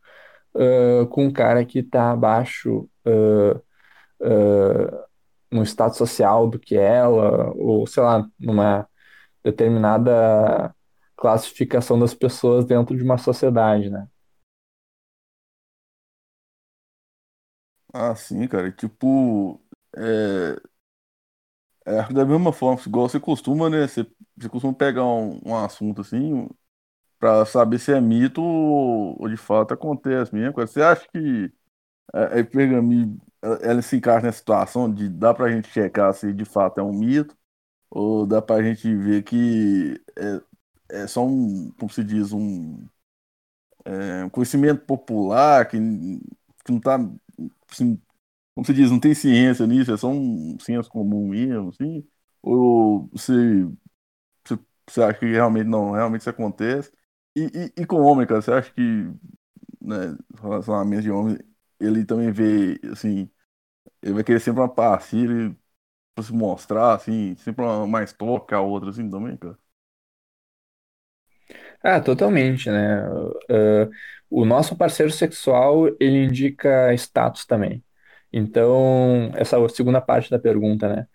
ah, 0.56 1.08
com 1.10 1.26
um 1.26 1.32
cara 1.34 1.66
que 1.66 1.80
está 1.80 2.12
abaixo 2.12 2.90
no 5.52 5.64
status 5.66 5.98
social 5.98 6.50
do 6.50 6.60
que 6.60 6.76
ela, 6.76 7.52
ou 7.56 7.86
sei 7.88 8.04
lá, 8.04 8.28
numa 8.40 8.88
determinada 9.44 10.74
classificação 11.18 12.00
das 12.00 12.14
pessoas 12.14 12.66
dentro 12.66 12.96
de 12.98 13.04
uma 13.04 13.18
sociedade, 13.18 13.90
né? 13.90 14.08
Ah, 17.94 18.16
sim, 18.16 18.48
cara. 18.48 18.72
Tipo, 18.72 19.62
é, 19.98 20.56
é 21.86 22.14
da 22.14 22.26
mesma 22.26 22.54
forma, 22.54 22.82
igual 22.86 23.10
você 23.10 23.20
costuma, 23.20 23.70
né? 23.70 23.88
Você, 23.88 24.06
você 24.38 24.50
costuma 24.50 24.74
pegar 24.74 25.06
um, 25.06 25.40
um 25.46 25.56
assunto 25.56 26.02
assim 26.02 26.50
pra 27.20 27.46
saber 27.46 27.80
se 27.80 27.94
é 27.94 28.02
mito 28.02 28.42
ou, 28.44 29.18
ou 29.22 29.30
de 29.30 29.38
fato 29.38 29.74
acontece 29.74 30.34
mesmo. 30.36 30.54
Você 30.56 30.82
acha 30.84 31.08
que 31.10 31.52
a, 32.14 32.36
a 32.36 32.40
ela, 32.40 33.56
ela 33.62 33.82
se 33.82 33.98
encaixa 33.98 34.26
nessa 34.28 34.40
situação 34.40 34.94
de 34.94 35.10
dá 35.10 35.34
pra 35.34 35.52
gente 35.52 35.70
checar 35.70 36.14
se 36.14 36.34
de 36.34 36.46
fato 36.46 36.80
é 36.80 36.84
um 36.84 36.94
mito 36.94 37.36
ou 37.92 38.28
dá 38.28 38.42
pra 38.44 38.64
gente 38.64 38.96
ver 38.98 39.24
que 39.24 40.02
é, 40.90 41.02
é 41.04 41.08
só 41.08 41.26
um, 41.26 41.72
como 41.74 41.92
se 41.92 42.04
diz, 42.06 42.34
um, 42.34 42.88
é, 43.86 44.24
um 44.26 44.30
conhecimento 44.30 44.86
popular 44.86 45.68
que, 45.68 45.78
que 46.66 46.72
não 46.72 46.80
tá, 46.80 46.98
assim, 47.72 48.00
como 48.56 48.66
se 48.68 48.74
diz, 48.74 48.92
não 48.92 49.00
tem 49.00 49.16
ciência 49.16 49.68
nisso, 49.68 49.94
é 49.94 49.98
só 49.98 50.10
um 50.10 50.58
senso 50.60 50.90
comum 50.92 51.30
mesmo, 51.30 51.70
assim? 51.70 52.08
Ou 52.44 53.10
você, 53.14 53.34
você, 54.88 55.02
acha 55.04 55.20
que 55.20 55.26
realmente 55.26 55.68
não, 55.68 55.92
realmente 55.92 56.22
isso 56.22 56.30
acontece? 56.30 56.92
E, 57.36 57.42
e, 57.78 57.82
e 57.82 57.86
com 57.86 57.98
o 57.98 58.04
homem, 58.06 58.28
cara, 58.28 58.42
você 58.42 58.52
acha 58.52 58.72
que, 58.74 58.82
né, 59.82 60.18
relacionamento 60.42 61.04
de 61.04 61.12
homem, 61.12 61.38
ele 61.80 62.06
também 62.06 62.32
vê, 62.32 62.80
assim, 62.92 63.30
ele 64.02 64.14
vai 64.16 64.26
querer 64.26 64.40
sempre 64.42 64.62
uma 64.62 64.70
parceira 64.74 65.56
pra 66.16 66.24
se 66.24 66.34
mostrar, 66.34 66.94
assim, 66.96 67.36
sempre 67.38 67.64
uma 67.66 67.88
mais 67.88 68.14
que 68.48 68.54
a 68.56 68.62
outra, 68.62 68.90
assim, 68.90 69.10
também, 69.10 69.38
cara? 69.38 69.58
Ah, 71.84 72.00
totalmente, 72.02 72.70
né? 72.70 73.04
Ah, 73.50 73.90
o 74.30 74.46
nosso 74.46 74.76
parceiro 74.78 75.12
sexual, 75.12 75.88
ele 76.00 76.24
indica 76.26 76.94
status 76.94 77.46
também. 77.46 77.84
Então, 78.32 79.32
essa 79.36 79.58
segunda 79.70 80.00
parte 80.02 80.30
da 80.30 80.40
pergunta, 80.40 80.88
né? 80.94 81.08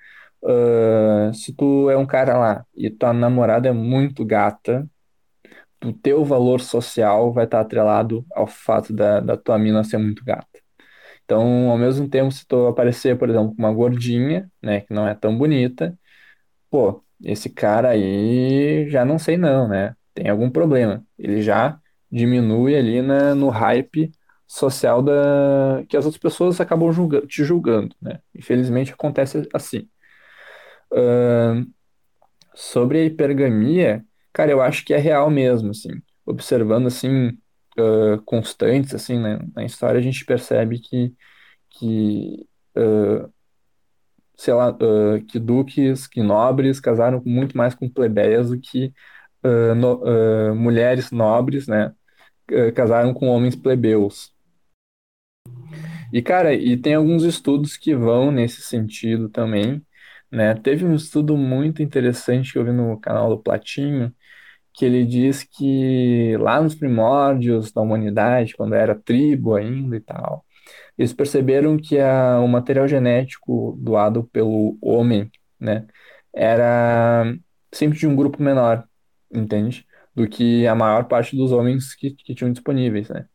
Ah, 0.45 1.33
se 1.35 1.55
tu 1.55 1.91
é 1.91 1.97
um 1.97 2.07
cara 2.07 2.39
lá 2.39 2.67
e 2.77 2.91
tua 2.91 3.13
namorada 3.13 3.69
é 3.69 3.73
muito 3.73 4.25
gata, 4.25 4.89
o 5.85 5.93
teu 5.93 6.25
valor 6.25 6.61
social 6.61 7.33
vai 7.33 7.45
estar 7.47 7.61
atrelado 7.61 8.27
ao 8.35 8.47
fato 8.47 8.93
da, 8.93 9.21
da 9.21 9.37
tua 9.37 9.59
mina 9.59 9.85
ser 9.85 9.99
muito 9.99 10.25
gata. 10.25 10.66
Então, 11.27 11.71
ao 11.73 11.79
mesmo 11.79 12.09
tempo, 12.11 12.33
se 12.33 12.47
tu 12.49 12.69
aparecer, 12.69 13.19
por 13.19 13.31
exemplo, 13.31 13.51
com 13.57 13.63
uma 13.63 13.75
gordinha, 13.75 14.51
né, 14.63 14.83
que 14.83 14.95
não 14.95 15.09
é 15.09 15.15
tão 15.17 15.39
bonita, 15.39 15.99
pô, 16.71 17.05
esse 17.23 17.51
cara 17.51 17.91
aí 17.91 18.89
já 18.91 19.05
não 19.05 19.19
sei 19.19 19.37
não, 19.37 19.69
né? 19.69 19.97
Tem 20.15 20.29
algum 20.29 20.51
problema. 20.51 21.05
Ele 21.19 21.43
já 21.43 21.79
diminui 22.11 22.77
ali 22.77 23.03
na, 23.03 23.35
no 23.35 23.49
hype 23.51 24.13
social 24.47 25.03
da 25.03 25.85
que 25.89 25.97
as 25.97 26.05
outras 26.07 26.21
pessoas 26.23 26.61
acabam 26.61 26.93
julga- 26.93 27.27
te 27.27 27.45
julgando, 27.45 27.95
né? 28.03 28.21
Infelizmente 28.35 28.93
acontece 28.93 29.49
assim. 29.55 29.89
Sobre 32.55 33.01
a 33.01 33.05
hipergamia, 33.05 34.05
cara, 34.33 34.51
eu 34.51 34.61
acho 34.63 34.85
que 34.85 34.95
é 34.95 34.99
real 34.99 35.31
mesmo, 35.31 35.71
assim. 35.71 35.91
Observando 36.25 36.87
assim 36.87 37.37
ah, 37.79 38.21
constantes 38.25 38.95
assim, 38.95 39.19
né, 39.21 39.39
na 39.55 39.65
história, 39.65 39.99
a 40.01 40.03
gente 40.03 40.25
percebe 40.25 40.79
que 40.81 41.15
que 41.71 42.47
sei 44.37 44.55
lá, 44.55 44.69
ah, 44.71 45.21
que 45.29 45.39
duques, 45.39 46.07
que 46.07 46.23
nobres 46.23 46.81
casaram 46.81 47.23
muito 47.25 47.57
mais 47.57 47.75
com 47.75 47.89
plebeias 47.89 48.51
do 48.51 48.61
que 48.61 48.93
no- 49.77 50.55
mulheres 50.57 51.11
nobres, 51.13 51.69
né, 51.69 51.93
casaram 52.75 53.15
com 53.15 53.29
homens 53.29 53.57
plebeus. 53.57 54.33
E, 56.13 56.23
cara, 56.23 56.55
e 56.55 56.77
tem 56.77 56.95
alguns 56.95 57.23
estudos 57.25 57.77
que 57.77 57.95
vão 57.95 58.31
nesse 58.31 58.63
sentido 58.63 59.29
também, 59.29 59.83
né? 60.31 60.55
Teve 60.55 60.85
um 60.85 60.95
estudo 60.95 61.37
muito 61.37 61.83
interessante 61.83 62.53
que 62.53 62.59
eu 62.59 62.65
vi 62.65 62.73
no 62.73 62.99
canal 63.01 63.29
do 63.31 63.39
Platinho, 63.43 64.15
que 64.77 64.85
ele 64.85 65.05
diz 65.07 65.43
que 65.45 66.37
lá 66.39 66.61
nos 66.61 66.75
primórdios 66.75 67.73
da 67.73 67.81
humanidade, 67.81 68.55
quando 68.57 68.75
era 68.75 68.95
tribo 68.95 69.55
ainda 69.57 69.97
e 69.97 70.01
tal, 70.01 70.45
eles 70.99 71.13
perceberam 71.13 71.77
que 71.79 71.99
a, 71.99 72.41
o 72.41 72.49
material 72.49 72.89
genético 72.89 73.77
doado 73.81 74.25
pelo 74.25 74.79
homem, 74.83 75.31
né, 75.61 75.87
era 76.35 77.25
sempre 77.73 77.99
de 77.99 78.07
um 78.07 78.17
grupo 78.17 78.43
menor, 78.43 78.87
entende? 79.33 79.87
Do 80.15 80.29
que 80.29 80.67
a 80.67 80.75
maior 80.75 81.05
parte 81.09 81.37
dos 81.37 81.53
homens 81.53 81.95
que, 81.95 82.11
que 82.13 82.35
tinham 82.35 82.53
disponíveis, 82.53 83.09
né? 83.09 83.27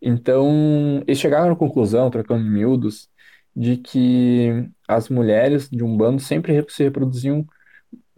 Então, 0.00 1.02
eles 1.06 1.18
chegaram 1.18 1.52
à 1.52 1.56
conclusão, 1.56 2.10
trocando 2.10 2.44
em 2.46 2.50
miúdos, 2.50 3.08
de 3.54 3.76
que 3.76 4.68
as 4.86 5.08
mulheres 5.08 5.68
de 5.68 5.82
um 5.84 5.96
bando 5.96 6.20
sempre 6.22 6.64
se 6.68 6.84
reproduziam 6.84 7.44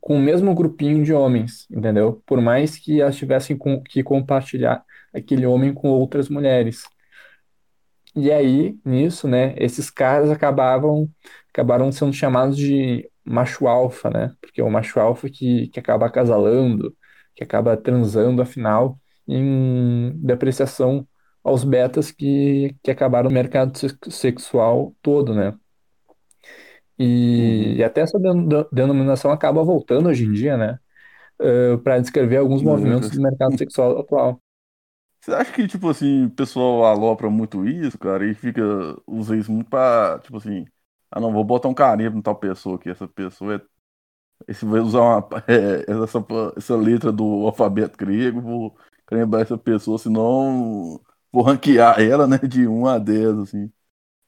com 0.00 0.16
o 0.16 0.20
mesmo 0.20 0.54
grupinho 0.54 1.04
de 1.04 1.12
homens, 1.12 1.66
entendeu? 1.70 2.22
Por 2.26 2.40
mais 2.40 2.78
que 2.78 3.00
elas 3.00 3.16
tivessem 3.16 3.56
com, 3.56 3.82
que 3.82 4.02
compartilhar 4.02 4.84
aquele 5.12 5.46
homem 5.46 5.74
com 5.74 5.88
outras 5.88 6.28
mulheres. 6.28 6.84
E 8.14 8.30
aí, 8.32 8.76
nisso, 8.84 9.28
né, 9.28 9.54
esses 9.56 9.88
caras 9.90 10.30
acabavam 10.30 11.08
acabaram 11.52 11.90
sendo 11.92 12.12
chamados 12.12 12.56
de 12.56 13.08
macho 13.24 13.66
alfa, 13.68 14.10
né? 14.10 14.34
Porque 14.40 14.60
é 14.60 14.64
o 14.64 14.70
macho 14.70 15.00
alfa 15.00 15.28
que, 15.28 15.68
que 15.68 15.80
acaba 15.80 16.06
acasalando, 16.06 16.96
que 17.34 17.42
acaba 17.44 17.76
transando, 17.76 18.42
afinal, 18.42 18.98
em 19.26 20.12
depreciação 20.16 21.06
aos 21.42 21.64
betas 21.64 22.10
que, 22.12 22.76
que 22.82 22.90
acabaram 22.90 23.28
no 23.28 23.34
mercado 23.34 23.72
sexual 24.10 24.94
todo, 25.02 25.34
né? 25.34 25.56
E, 27.02 27.04
uhum. 27.04 27.76
e 27.76 27.82
até 27.82 28.02
essa 28.02 28.18
denominação 28.70 29.30
acaba 29.30 29.64
voltando 29.64 30.10
hoje 30.10 30.26
em 30.26 30.32
dia, 30.32 30.58
né? 30.58 30.78
Uh, 31.40 31.78
para 31.78 31.98
descrever 31.98 32.36
alguns 32.36 32.62
movimentos 32.62 33.08
do 33.08 33.22
mercado 33.22 33.56
sexual 33.56 33.98
atual. 33.98 34.38
Você 35.18 35.32
acha 35.32 35.50
que, 35.50 35.66
tipo 35.66 35.88
assim, 35.88 36.26
o 36.26 36.30
pessoal 36.30 36.84
alopra 36.84 37.30
muito 37.30 37.66
isso, 37.66 37.98
cara, 37.98 38.26
e 38.26 38.34
fica, 38.34 38.62
usa 39.06 39.34
isso 39.34 39.50
muito 39.50 39.70
pra, 39.70 40.18
tipo 40.22 40.36
assim, 40.36 40.66
ah 41.10 41.18
não, 41.18 41.32
vou 41.32 41.42
botar 41.42 41.68
um 41.68 41.74
carimbo 41.74 42.18
em 42.18 42.22
tal 42.22 42.36
pessoa 42.36 42.76
aqui, 42.76 42.90
essa 42.90 43.08
pessoa 43.08 43.54
é. 43.54 43.60
Esse 44.48 44.64
vai 44.66 44.80
usar 44.80 45.00
uma, 45.00 45.28
é, 45.48 45.84
essa, 45.90 46.24
essa 46.56 46.76
letra 46.76 47.10
do 47.12 47.24
alfabeto 47.46 47.96
grego, 47.96 48.40
vou 48.42 48.76
carimbar 49.06 49.42
essa 49.42 49.56
pessoa, 49.56 49.98
senão 49.98 51.00
vou 51.32 51.42
ranquear 51.42 52.00
ela, 52.00 52.26
né, 52.26 52.38
de 52.38 52.66
1 52.66 52.86
a 52.86 52.98
10, 52.98 53.38
assim. 53.38 53.72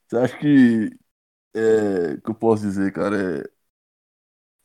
Você 0.08 0.16
acha 0.18 0.38
que, 0.38 0.90
é, 1.54 2.16
que 2.22 2.30
eu 2.30 2.34
posso 2.34 2.62
dizer, 2.62 2.92
cara, 2.92 3.40
é 3.42 3.52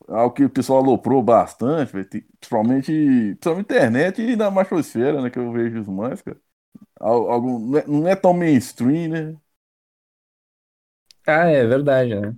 algo 0.08 0.34
que 0.34 0.44
o 0.46 0.50
pessoal 0.50 0.80
aloprou 0.80 1.22
bastante, 1.24 1.92
principalmente, 1.92 2.92
principalmente 3.40 3.66
internet 3.66 4.22
e 4.22 4.36
na 4.36 4.50
machosfera, 4.52 5.22
né, 5.22 5.30
que 5.30 5.40
eu 5.40 5.52
vejo 5.52 5.82
os 5.82 5.88
mais, 5.88 6.22
cara. 6.22 6.40
Algo, 7.00 7.60
não, 7.60 7.80
é, 7.80 7.88
não 7.88 8.10
é 8.10 8.16
tão 8.16 8.34
mainstream, 8.34 9.10
né? 9.10 9.38
Ah, 11.26 11.46
é 11.50 11.66
verdade, 11.66 12.16
né? 12.16 12.36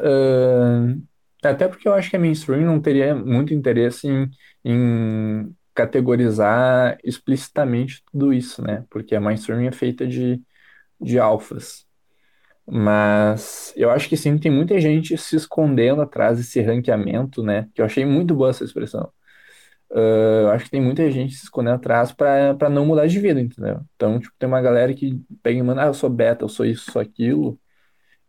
Uh, 0.00 1.02
até 1.44 1.68
porque 1.68 1.88
eu 1.88 1.94
acho 1.94 2.10
que 2.10 2.16
a 2.16 2.18
mainstream 2.20 2.62
não 2.66 2.80
teria 2.82 3.14
muito 3.14 3.54
interesse 3.54 4.08
em, 4.08 4.30
em 4.64 5.56
categorizar 5.74 6.98
explicitamente 7.04 8.04
tudo 8.12 8.32
isso, 8.32 8.62
né? 8.62 8.84
Porque 8.90 9.14
a 9.16 9.20
mainstream 9.20 9.62
é 9.68 9.72
feita 9.72 10.06
de, 10.06 10.42
de 11.00 11.18
alfas. 11.20 11.86
Mas 12.70 13.72
eu 13.76 13.90
acho 13.90 14.08
que 14.08 14.16
sim, 14.16 14.38
tem 14.38 14.50
muita 14.50 14.80
gente 14.80 15.16
se 15.18 15.34
escondendo 15.36 16.02
atrás 16.02 16.38
desse 16.38 16.60
ranqueamento, 16.60 17.42
né? 17.42 17.68
Que 17.74 17.80
eu 17.82 17.86
achei 17.86 18.04
muito 18.04 18.34
boa 18.34 18.50
essa 18.50 18.64
expressão. 18.64 19.12
Uh, 19.90 20.42
eu 20.46 20.50
acho 20.50 20.66
que 20.66 20.70
tem 20.70 20.80
muita 20.80 21.10
gente 21.10 21.34
se 21.34 21.44
escondendo 21.44 21.74
atrás 21.74 22.12
para 22.12 22.70
não 22.70 22.86
mudar 22.86 23.06
de 23.08 23.18
vida, 23.18 23.40
entendeu? 23.40 23.80
Então, 23.96 24.20
tipo, 24.20 24.34
tem 24.38 24.48
uma 24.48 24.62
galera 24.62 24.94
que 24.94 25.20
pega 25.42 25.58
e 25.58 25.62
manda, 25.62 25.82
ah, 25.82 25.86
eu 25.86 25.94
sou 25.94 26.08
beta, 26.08 26.44
eu 26.44 26.48
sou 26.48 26.64
isso, 26.64 26.90
sou 26.92 27.02
aquilo, 27.02 27.58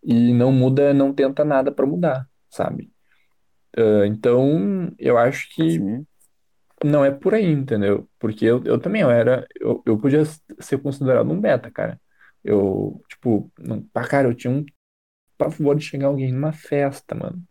e 0.03 0.33
não 0.33 0.51
muda, 0.51 0.93
não 0.93 1.13
tenta 1.13 1.45
nada 1.45 1.71
para 1.71 1.85
mudar, 1.85 2.27
sabe? 2.49 2.91
Uh, 3.77 4.05
então, 4.05 4.91
eu 4.99 5.17
acho 5.17 5.49
que 5.55 5.71
sim. 5.71 6.05
não 6.83 7.05
é 7.05 7.11
por 7.11 7.33
aí, 7.35 7.51
entendeu? 7.51 8.09
Porque 8.19 8.45
eu, 8.45 8.63
eu 8.65 8.79
também 8.79 9.01
eu 9.01 9.11
era, 9.11 9.47
eu, 9.59 9.83
eu 9.85 9.97
podia 9.99 10.23
ser 10.59 10.79
considerado 10.79 11.31
um 11.31 11.39
beta, 11.39 11.71
cara. 11.71 11.99
Eu, 12.43 13.01
tipo, 13.09 13.51
ah, 13.93 14.07
cara, 14.07 14.27
eu 14.27 14.35
tinha 14.35 14.51
um 14.51 14.65
pavor 15.37 15.75
de 15.75 15.85
chegar 15.85 16.07
alguém 16.07 16.31
numa 16.31 16.53
festa, 16.53 17.15
mano. 17.15 17.43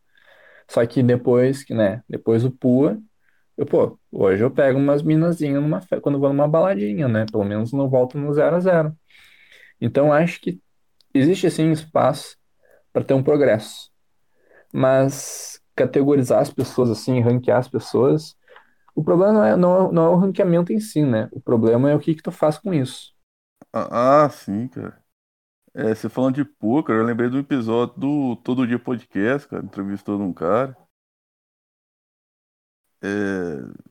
Só 0.68 0.85
que 0.87 1.02
depois 1.02 1.64
que, 1.64 1.75
né, 1.75 2.02
depois 2.09 2.44
o 2.44 2.50
PUA, 2.50 3.00
eu, 3.56 3.66
pô, 3.66 3.99
hoje 4.11 4.42
eu 4.42 4.50
pego 4.50 4.78
umas 4.78 5.02
minazinhas 5.02 5.62
numa 5.62 5.80
fe... 5.82 6.00
quando 6.00 6.18
vou 6.18 6.30
numa 6.30 6.49
baladinha, 6.49 7.09
né? 7.09 7.26
Pelo 7.30 7.44
menos 7.44 7.73
não 7.73 7.88
volto 7.90 8.16
no 8.18 8.32
zero 8.32 8.56
a 8.56 8.60
zero. 8.60 8.97
Então 9.80 10.12
acho 10.12 10.41
que 10.41 10.60
existe 11.14 11.50
sim 11.50 11.71
espaço 11.73 12.36
para 12.93 13.04
ter 13.04 13.14
um 13.14 13.23
progresso. 13.23 13.91
Mas 14.73 15.60
categorizar 15.76 16.41
as 16.41 16.50
pessoas 16.50 16.91
assim, 16.91 17.21
ranquear 17.21 17.58
as 17.58 17.69
pessoas, 17.69 18.36
o 18.95 19.04
problema 19.04 19.32
não 19.32 19.45
é, 19.45 19.56
não 19.56 19.88
é, 19.88 19.93
não 19.93 20.04
é 20.04 20.08
o 20.10 20.17
ranqueamento 20.17 20.73
em 20.73 20.80
si, 20.80 21.02
né? 21.02 21.28
O 21.32 21.41
problema 21.41 21.91
é 21.91 21.95
o 21.95 22.00
que 22.00 22.14
que 22.14 22.23
tu 22.23 22.30
faz 22.30 22.58
com 22.58 22.73
isso. 22.75 23.12
Ah, 23.73 24.25
ah, 24.25 24.30
sim, 24.30 24.68
cara. 24.68 25.02
É, 25.75 25.94
você 25.94 26.08
falando 26.08 26.36
de 26.36 26.44
poker, 26.44 26.96
eu 26.96 27.04
lembrei 27.04 27.30
do 27.30 27.38
episódio 27.38 27.96
do 27.99 28.36
Todo 28.36 28.66
Dia 28.66 28.78
Podcast, 28.78 29.49
cara, 29.49 29.64
entrevistando 29.64 30.25
um 30.25 30.32
cara. 30.32 30.76
É, 33.02 33.90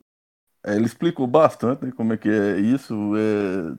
é, 0.63 0.75
ele 0.75 0.85
explicou 0.85 1.27
bastante, 1.27 1.85
né, 1.85 1.91
como 1.91 2.13
é 2.13 2.17
que 2.17 2.29
é 2.29 2.59
isso. 2.59 2.93
É, 3.15 3.77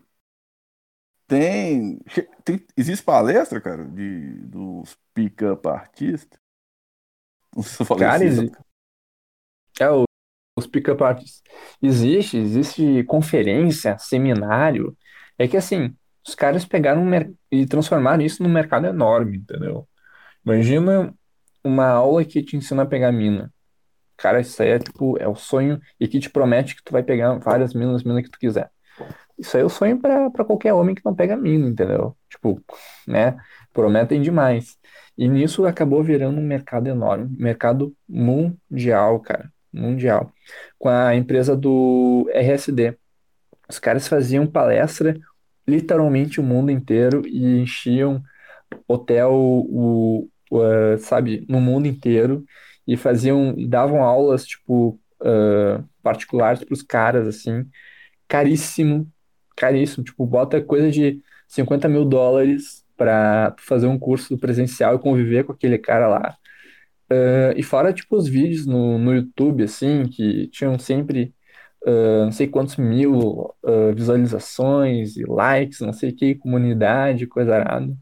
tem, 1.26 2.00
tem, 2.44 2.66
existe 2.76 3.04
palestra, 3.04 3.60
cara, 3.60 3.84
de, 3.84 4.34
dos 4.46 4.98
pick-up 5.14 5.66
artistas? 5.68 6.38
Não 7.56 7.62
sei 7.62 7.72
se 7.76 7.82
eu 7.82 7.86
falei 7.86 8.04
cara, 8.06 8.24
assim, 8.24 8.26
existe. 8.26 8.58
É, 9.80 9.88
o, 9.90 10.04
os 10.56 10.66
pick-up 10.66 11.02
artists. 11.02 11.42
Existe, 11.82 12.36
existe 12.36 13.04
conferência, 13.04 13.98
seminário, 13.98 14.96
é 15.44 15.48
que 15.48 15.56
assim, 15.56 15.94
os 16.26 16.34
caras 16.34 16.66
pegaram 16.66 17.02
e 17.50 17.66
transformaram 17.66 18.22
isso 18.22 18.42
num 18.42 18.48
mercado 18.50 18.86
enorme, 18.86 19.38
entendeu? 19.38 19.88
Imagina 20.44 21.14
uma 21.64 21.86
aula 21.86 22.24
que 22.24 22.42
te 22.42 22.56
ensina 22.56 22.82
a 22.82 22.86
pegar 22.86 23.10
mina. 23.10 23.52
Cara, 24.18 24.40
isso 24.40 24.62
aí 24.62 24.68
é 24.70 24.78
tipo, 24.78 25.16
é 25.18 25.26
o 25.26 25.34
sonho 25.34 25.80
e 25.98 26.06
que 26.06 26.20
te 26.20 26.28
promete 26.28 26.76
que 26.76 26.82
tu 26.84 26.92
vai 26.92 27.02
pegar 27.02 27.38
várias 27.38 27.72
minas, 27.72 28.02
minas 28.04 28.22
que 28.22 28.30
tu 28.30 28.38
quiser. 28.38 28.70
Isso 29.38 29.56
aí 29.56 29.62
é 29.62 29.66
o 29.66 29.70
sonho 29.70 29.98
para 29.98 30.44
qualquer 30.44 30.74
homem 30.74 30.94
que 30.94 31.02
não 31.04 31.14
pega 31.14 31.36
mina, 31.36 31.66
entendeu? 31.66 32.14
Tipo, 32.28 32.62
né? 33.08 33.36
Prometem 33.72 34.20
demais. 34.20 34.76
E 35.16 35.26
nisso 35.26 35.64
acabou 35.64 36.02
virando 36.02 36.38
um 36.38 36.46
mercado 36.46 36.86
enorme, 36.88 37.34
mercado 37.38 37.94
mundial, 38.06 39.20
cara, 39.20 39.50
mundial. 39.72 40.30
Com 40.78 40.90
a 40.90 41.14
empresa 41.14 41.56
do 41.56 42.28
RSD. 42.34 42.98
Os 43.68 43.78
caras 43.78 44.06
faziam 44.08 44.46
palestra 44.46 45.18
literalmente 45.70 46.40
o 46.40 46.42
mundo 46.42 46.70
inteiro 46.70 47.22
e 47.26 47.60
enchiam 47.60 48.22
hotel, 48.86 49.32
o, 49.32 50.28
o 50.50 50.58
uh, 50.58 50.98
sabe, 50.98 51.46
no 51.48 51.60
mundo 51.60 51.86
inteiro 51.86 52.44
e 52.86 52.96
faziam, 52.96 53.54
davam 53.68 54.02
aulas, 54.02 54.46
tipo, 54.46 54.98
uh, 55.20 55.84
particulares 56.02 56.64
para 56.64 56.74
os 56.74 56.82
caras, 56.82 57.26
assim, 57.28 57.66
caríssimo, 58.28 59.10
caríssimo, 59.56 60.04
tipo, 60.04 60.26
bota 60.26 60.60
coisa 60.60 60.90
de 60.90 61.20
50 61.48 61.88
mil 61.88 62.04
dólares 62.04 62.84
para 62.96 63.54
fazer 63.58 63.86
um 63.86 63.98
curso 63.98 64.38
presencial 64.38 64.96
e 64.96 64.98
conviver 64.98 65.44
com 65.44 65.52
aquele 65.52 65.78
cara 65.78 66.08
lá. 66.08 66.36
Uh, 67.10 67.52
e 67.56 67.62
fora, 67.62 67.92
tipo, 67.92 68.16
os 68.16 68.28
vídeos 68.28 68.66
no, 68.66 68.98
no 68.98 69.14
YouTube, 69.14 69.64
assim, 69.64 70.08
que 70.08 70.48
tinham 70.48 70.78
sempre 70.78 71.34
uh, 71.86 72.24
não 72.24 72.32
sei 72.32 72.46
quantos 72.48 72.76
mil 72.76 73.54
uh, 73.62 73.94
visualizações 73.94 75.16
e 75.16 75.24
likes, 75.24 75.80
não 75.80 75.92
sei 75.92 76.12
que, 76.12 76.34
comunidade, 76.34 77.26
coisa 77.26 77.56
arada. 77.56 77.96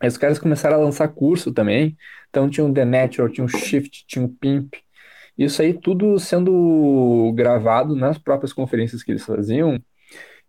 Aí 0.00 0.08
os 0.08 0.16
caras 0.16 0.38
começaram 0.38 0.76
a 0.76 0.84
lançar 0.84 1.08
curso 1.08 1.52
também. 1.52 1.96
Então 2.28 2.48
tinha 2.50 2.66
o 2.66 2.72
The 2.72 2.84
Natural, 2.84 3.28
tinha 3.28 3.44
o 3.44 3.48
Shift, 3.48 4.04
tinha 4.06 4.24
o 4.24 4.28
Pimp. 4.28 4.74
Isso 5.38 5.62
aí 5.62 5.72
tudo 5.74 6.18
sendo 6.18 7.32
gravado 7.34 7.94
nas 7.96 8.18
próprias 8.18 8.52
conferências 8.52 9.02
que 9.02 9.12
eles 9.12 9.24
faziam 9.24 9.82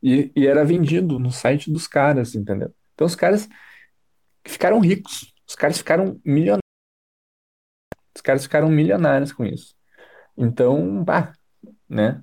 e, 0.02 0.32
e 0.36 0.48
era 0.48 0.66
vendido 0.66 1.20
no 1.20 1.32
site 1.32 1.72
dos 1.72 1.88
caras, 1.88 2.36
entendeu? 2.36 2.74
Então 2.94 3.08
os 3.08 3.16
caras 3.16 3.48
ficaram 4.46 4.80
ricos, 4.80 5.34
os 5.48 5.56
caras 5.56 5.78
ficaram 5.78 6.20
milionários. 6.26 6.64
Os 8.16 8.22
caras 8.22 8.44
ficaram 8.44 8.70
milionários 8.70 9.32
com 9.32 9.46
isso. 9.46 9.76
Então, 10.38 11.04
bah, 11.04 11.34
né? 11.88 12.22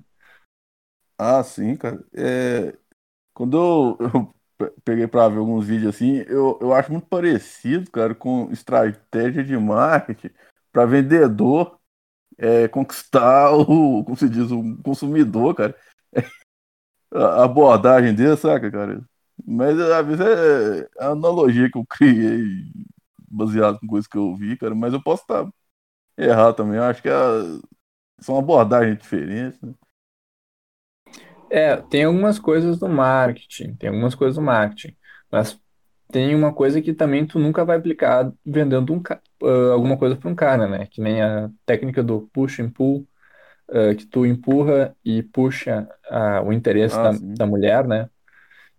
Ah, 1.23 1.43
sim, 1.43 1.75
cara. 1.75 2.03
É, 2.13 2.75
quando 3.33 3.57
eu, 3.57 3.97
eu 4.59 4.73
peguei 4.83 5.07
pra 5.07 5.29
ver 5.29 5.39
alguns 5.39 5.67
vídeos 5.67 5.95
assim, 5.95 6.17
eu, 6.27 6.59
eu 6.61 6.73
acho 6.73 6.91
muito 6.91 7.07
parecido, 7.07 7.91
cara, 7.91 8.15
com 8.15 8.51
estratégia 8.51 9.43
de 9.43 9.57
marketing 9.57 10.31
para 10.71 10.85
vendedor 10.85 11.79
é, 12.37 12.67
conquistar 12.69 13.51
o, 13.53 14.03
como 14.05 14.17
se 14.17 14.29
diz, 14.29 14.51
o 14.51 14.77
consumidor, 14.83 15.55
cara. 15.55 15.75
A 17.13 17.43
abordagem 17.43 18.13
dele, 18.15 18.37
saca, 18.37 18.71
cara? 18.71 19.01
Mas 19.45 19.79
às 19.79 20.05
vezes 20.05 20.21
é, 20.25 20.79
é 20.99 21.03
a 21.05 21.09
analogia 21.09 21.69
que 21.71 21.77
eu 21.77 21.85
criei 21.85 22.43
baseado 23.29 23.79
com 23.79 23.87
coisas 23.87 24.07
que 24.07 24.17
eu 24.17 24.35
vi, 24.35 24.57
cara, 24.57 24.75
mas 24.75 24.93
eu 24.93 25.01
posso 25.01 25.23
estar 25.23 25.47
errado 26.17 26.55
também. 26.57 26.77
Eu 26.77 26.83
acho 26.85 27.01
que 27.01 27.09
é, 27.09 27.13
são 28.19 28.37
abordagens 28.37 28.97
diferentes, 28.99 29.59
né? 29.61 29.73
É, 31.51 31.75
tem 31.77 32.05
algumas 32.05 32.39
coisas 32.39 32.79
do 32.79 32.87
marketing, 32.87 33.75
tem 33.75 33.89
algumas 33.89 34.15
coisas 34.15 34.37
do 34.37 34.41
marketing, 34.41 34.95
mas 35.31 35.59
tem 36.11 36.33
uma 36.35 36.53
coisa 36.53 36.81
que 36.81 36.93
também 36.93 37.27
tu 37.27 37.39
nunca 37.39 37.65
vai 37.65 37.77
aplicar 37.77 38.31
vendendo 38.45 38.93
um, 38.93 38.99
uh, 39.43 39.71
alguma 39.73 39.97
coisa 39.97 40.15
para 40.15 40.29
um 40.29 40.35
cara, 40.35 40.67
né? 40.67 40.87
Que 40.87 41.01
nem 41.01 41.21
a 41.21 41.49
técnica 41.65 42.03
do 42.03 42.29
push 42.33 42.59
and 42.61 42.71
pull, 42.71 43.07
uh, 43.69 43.95
que 43.97 44.05
tu 44.07 44.25
empurra 44.25 44.95
e 45.05 45.23
puxa 45.23 45.87
uh, 46.11 46.47
o 46.47 46.53
interesse 46.53 46.95
Ah, 46.95 47.03
da, 47.03 47.13
da 47.13 47.45
mulher, 47.47 47.87
né? 47.87 48.09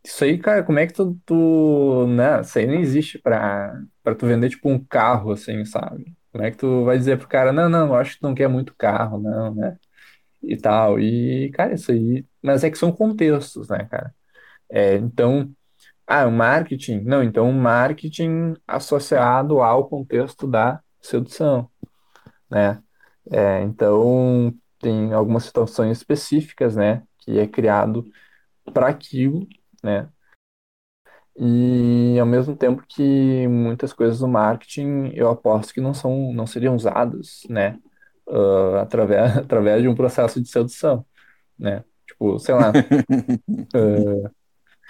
Isso 0.05 0.25
aí, 0.25 0.39
cara, 0.39 0.65
como 0.65 0.79
é 0.79 0.87
que 0.87 0.93
tu, 0.95 1.15
tu 1.25 2.07
né? 2.09 2.41
Isso 2.41 2.59
aí 2.59 2.67
não 2.67 2.75
existe 2.75 3.19
pra, 3.19 3.81
pra 4.03 4.15
tu 4.15 4.27
vender, 4.27 4.51
tipo, 4.51 4.69
um 4.69 4.83
carro, 4.85 5.33
assim, 5.33 5.65
sabe? 5.65 6.17
Como 6.33 6.45
é 6.45 6.51
que 6.51 6.57
tu 6.57 6.85
vai 6.85 6.99
dizer 6.99 7.19
pro 7.19 7.29
cara, 7.29 7.53
não, 7.53 7.69
não, 7.69 7.89
eu 7.89 7.95
acho 7.95 8.15
que 8.15 8.21
tu 8.21 8.25
não 8.25 8.35
quer 8.35 8.49
muito 8.49 8.75
carro, 8.77 9.19
não, 9.21 9.55
né? 9.55 9.79
E 10.43 10.57
tal. 10.57 11.01
E, 11.01 11.51
cara, 11.55 11.75
isso 11.75 11.93
aí. 11.93 12.27
Mas 12.43 12.65
é 12.65 12.71
que 12.71 12.79
são 12.79 12.93
contextos, 12.93 13.69
né, 13.69 13.87
cara? 13.91 14.15
É, 14.71 14.97
então, 14.97 15.51
ah, 16.07 16.27
o 16.27 16.33
marketing. 16.33 17.01
Não, 17.03 17.23
então 17.23 17.51
o 17.51 17.55
marketing 17.55 18.55
associado 18.67 19.61
ao 19.63 19.89
contexto 19.89 20.47
da 20.47 20.83
sedução, 21.01 21.71
né? 22.51 22.83
É, 23.31 23.63
então, 23.63 24.55
tem 24.79 25.13
algumas 25.13 25.45
situações 25.45 25.99
específicas, 25.99 26.77
né, 26.77 27.05
que 27.19 27.39
é 27.39 27.47
criado 27.47 28.05
para 28.75 28.89
aquilo, 28.89 29.49
né? 29.83 30.09
E 31.37 32.19
ao 32.21 32.27
mesmo 32.27 32.55
tempo 32.57 32.85
que 32.87 33.49
muitas 33.49 33.93
coisas 33.93 34.19
do 34.19 34.29
marketing 34.29 35.11
eu 35.15 35.31
aposto 35.31 35.73
que 35.73 35.81
não 35.81 35.95
são, 35.95 36.33
não 36.35 36.47
seriam 36.47 36.77
usadas, 36.77 37.43
né, 37.49 37.79
ah, 38.29 38.83
através, 38.83 39.37
através 39.39 39.83
de 39.83 39.89
um 39.89 39.95
processo 39.95 40.41
de 40.43 40.49
sedução, 40.49 41.07
né? 41.59 41.85
Tipo, 42.23 42.39
sei 42.39 42.55
lá, 42.55 42.73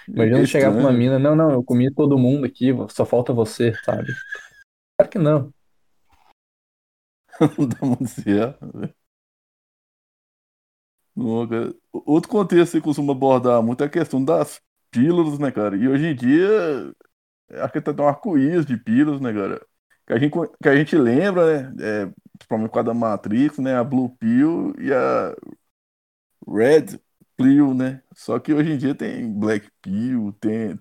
É 0.05 0.11
imagina 0.11 0.45
chegar 0.45 0.71
pra 0.71 0.81
uma 0.81 0.91
mina, 0.91 1.17
não, 1.17 1.33
não, 1.35 1.51
eu 1.51 1.63
comi 1.63 1.91
todo 1.91 2.17
mundo 2.17 2.45
aqui, 2.45 2.71
só 2.89 3.05
falta 3.05 3.33
você, 3.33 3.73
sabe? 3.83 4.13
Claro 4.97 5.11
que 5.11 5.17
não. 5.17 5.53
Não 7.57 7.67
dá 7.67 7.77
muito 7.81 8.07
certo. 8.07 8.93
Outro 11.91 12.29
contexto 12.29 12.73
que 12.73 12.81
costuma 12.81 13.13
abordar 13.13 13.63
muito 13.63 13.81
é 13.81 13.87
a 13.87 13.89
questão 13.89 14.23
das 14.23 14.61
pílulas, 14.91 15.39
né, 15.39 15.51
cara? 15.51 15.77
E 15.77 15.87
hoje 15.87 16.07
em 16.07 16.15
dia, 16.15 16.93
acho 17.49 17.73
que 17.73 17.81
tá 17.81 18.03
um 18.03 18.07
arco-íris 18.07 18.65
de 18.65 18.77
pílulas, 18.77 19.21
né, 19.21 19.33
cara? 19.33 19.65
Que 20.05 20.13
a 20.13 20.19
gente, 20.19 20.33
que 20.61 20.69
a 20.69 20.75
gente 20.75 20.97
lembra, 20.97 21.71
né? 21.71 21.75
É, 21.79 22.11
principalmente 22.37 22.71
com 22.71 22.79
a 22.79 22.83
da 22.83 22.93
Matrix, 22.93 23.57
né? 23.57 23.75
A 23.75 23.83
Blue 23.83 24.09
Pill 24.17 24.75
e 24.77 24.93
a 24.93 25.33
Red 26.45 26.99
Pill, 27.37 27.73
né? 27.73 28.01
Só 28.15 28.39
que 28.39 28.53
hoje 28.53 28.71
em 28.71 28.77
dia 28.77 28.95
tem 28.95 29.31
Black 29.33 29.69
Pill, 29.81 30.33
tem, 30.39 30.79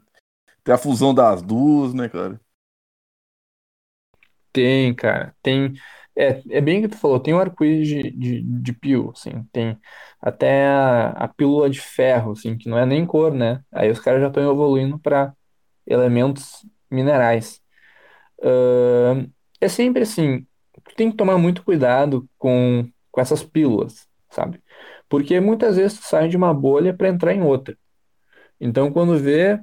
tem 0.64 0.74
a 0.74 0.78
fusão 0.78 1.14
das 1.14 1.42
duas, 1.42 1.94
né, 1.94 2.08
cara? 2.08 2.40
Tem, 4.52 4.94
cara, 4.94 5.34
tem. 5.42 5.72
É, 6.16 6.42
é 6.58 6.60
bem 6.60 6.80
o 6.80 6.82
que 6.82 6.88
tu 6.88 6.98
falou, 6.98 7.18
tem 7.20 7.32
o 7.32 7.38
arco-íris 7.40 7.88
de, 7.88 8.10
de, 8.10 8.42
de 8.42 8.72
pílula, 8.74 9.12
assim, 9.12 9.42
tem 9.52 9.78
até 10.20 10.66
a, 10.66 11.08
a 11.10 11.28
pílula 11.28 11.70
de 11.70 11.80
ferro, 11.80 12.32
assim, 12.32 12.56
que 12.58 12.68
não 12.68 12.76
é 12.78 12.84
nem 12.84 13.06
cor, 13.06 13.32
né? 13.32 13.62
Aí 13.72 13.90
os 13.90 13.98
caras 13.98 14.20
já 14.20 14.28
estão 14.28 14.42
evoluindo 14.50 14.98
para 14.98 15.34
elementos 15.86 16.66
minerais. 16.90 17.60
Ahn, 18.42 19.28
é 19.60 19.68
sempre 19.68 20.02
assim, 20.02 20.46
tu 20.84 20.94
tem 20.96 21.10
que 21.10 21.16
tomar 21.16 21.38
muito 21.38 21.64
cuidado 21.64 22.28
com, 22.38 22.88
com 23.12 23.20
essas 23.20 23.42
pílulas, 23.44 24.08
sabe? 24.30 24.62
Porque 25.12 25.38
muitas 25.40 25.76
vezes 25.76 26.00
tu 26.00 26.06
sai 26.06 26.26
de 26.26 26.38
uma 26.38 26.54
bolha 26.54 26.94
para 26.94 27.10
entrar 27.10 27.34
em 27.34 27.42
outra. 27.42 27.76
Então, 28.58 28.90
quando 28.90 29.18
vê, 29.18 29.60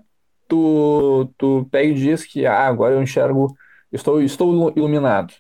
tu, 0.47 1.25
tu 1.39 1.67
pega 1.71 1.89
e 1.89 1.95
diz 1.95 2.23
que, 2.23 2.45
ah, 2.45 2.67
agora 2.67 2.93
eu 2.93 3.01
enxergo, 3.01 3.57
estou, 3.91 4.21
estou 4.21 4.71
iluminado. 4.77 5.33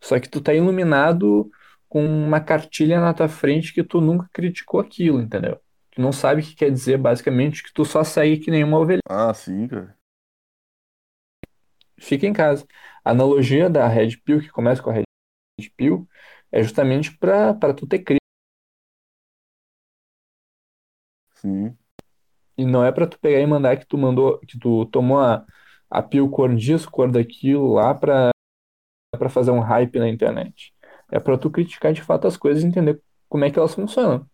Só 0.00 0.18
que 0.18 0.28
tu 0.28 0.40
tá 0.40 0.52
iluminado 0.52 1.48
com 1.88 2.04
uma 2.04 2.40
cartilha 2.40 3.00
na 3.00 3.14
tua 3.14 3.28
frente 3.28 3.72
que 3.72 3.84
tu 3.84 4.00
nunca 4.00 4.28
criticou 4.32 4.80
aquilo, 4.80 5.20
entendeu? 5.20 5.60
Tu 5.92 6.02
não 6.02 6.10
sabe 6.10 6.42
o 6.42 6.44
que 6.44 6.56
quer 6.56 6.72
dizer, 6.72 6.98
basicamente, 6.98 7.62
que 7.62 7.72
tu 7.72 7.84
só 7.84 8.02
segue 8.02 8.38
que 8.38 8.50
nem 8.50 8.64
uma 8.64 8.80
ovelha. 8.80 9.02
Ah, 9.08 9.32
sim, 9.32 9.68
cara. 9.68 9.96
Fica 12.00 12.26
em 12.26 12.32
casa. 12.32 12.66
A 13.04 13.12
analogia 13.12 13.70
da 13.70 13.86
Red 13.86 14.16
Pill, 14.24 14.40
que 14.40 14.48
começa 14.48 14.82
com 14.82 14.90
a 14.90 14.94
Red 14.94 15.04
Pill, 15.76 16.08
é 16.50 16.60
justamente 16.60 17.16
para 17.16 17.72
tu 17.72 17.86
ter 17.86 18.00
crise. 18.00 18.23
Sim. 21.44 21.76
E 22.56 22.64
não 22.64 22.82
é 22.82 22.90
para 22.90 23.06
tu 23.06 23.18
pegar 23.18 23.40
e 23.40 23.46
mandar 23.46 23.76
que 23.76 23.86
tu 23.86 23.98
mandou, 23.98 24.38
que 24.38 24.58
tu 24.58 24.86
tomou 24.86 25.20
a, 25.20 25.44
a 25.90 26.02
pill 26.02 26.30
cor 26.30 26.54
disso, 26.54 26.90
cor 26.90 27.10
daquilo 27.10 27.74
lá 27.74 27.94
pra 27.94 28.30
para 29.18 29.28
fazer 29.28 29.52
um 29.52 29.60
hype 29.60 29.98
na 30.00 30.08
internet. 30.08 30.72
É 31.12 31.20
para 31.20 31.38
tu 31.38 31.48
criticar 31.48 31.92
de 31.92 32.02
fato 32.02 32.26
as 32.26 32.36
coisas 32.36 32.64
e 32.64 32.66
entender 32.66 33.00
como 33.28 33.44
é 33.44 33.50
que 33.50 33.58
elas 33.58 33.74
funcionam. 33.74 34.26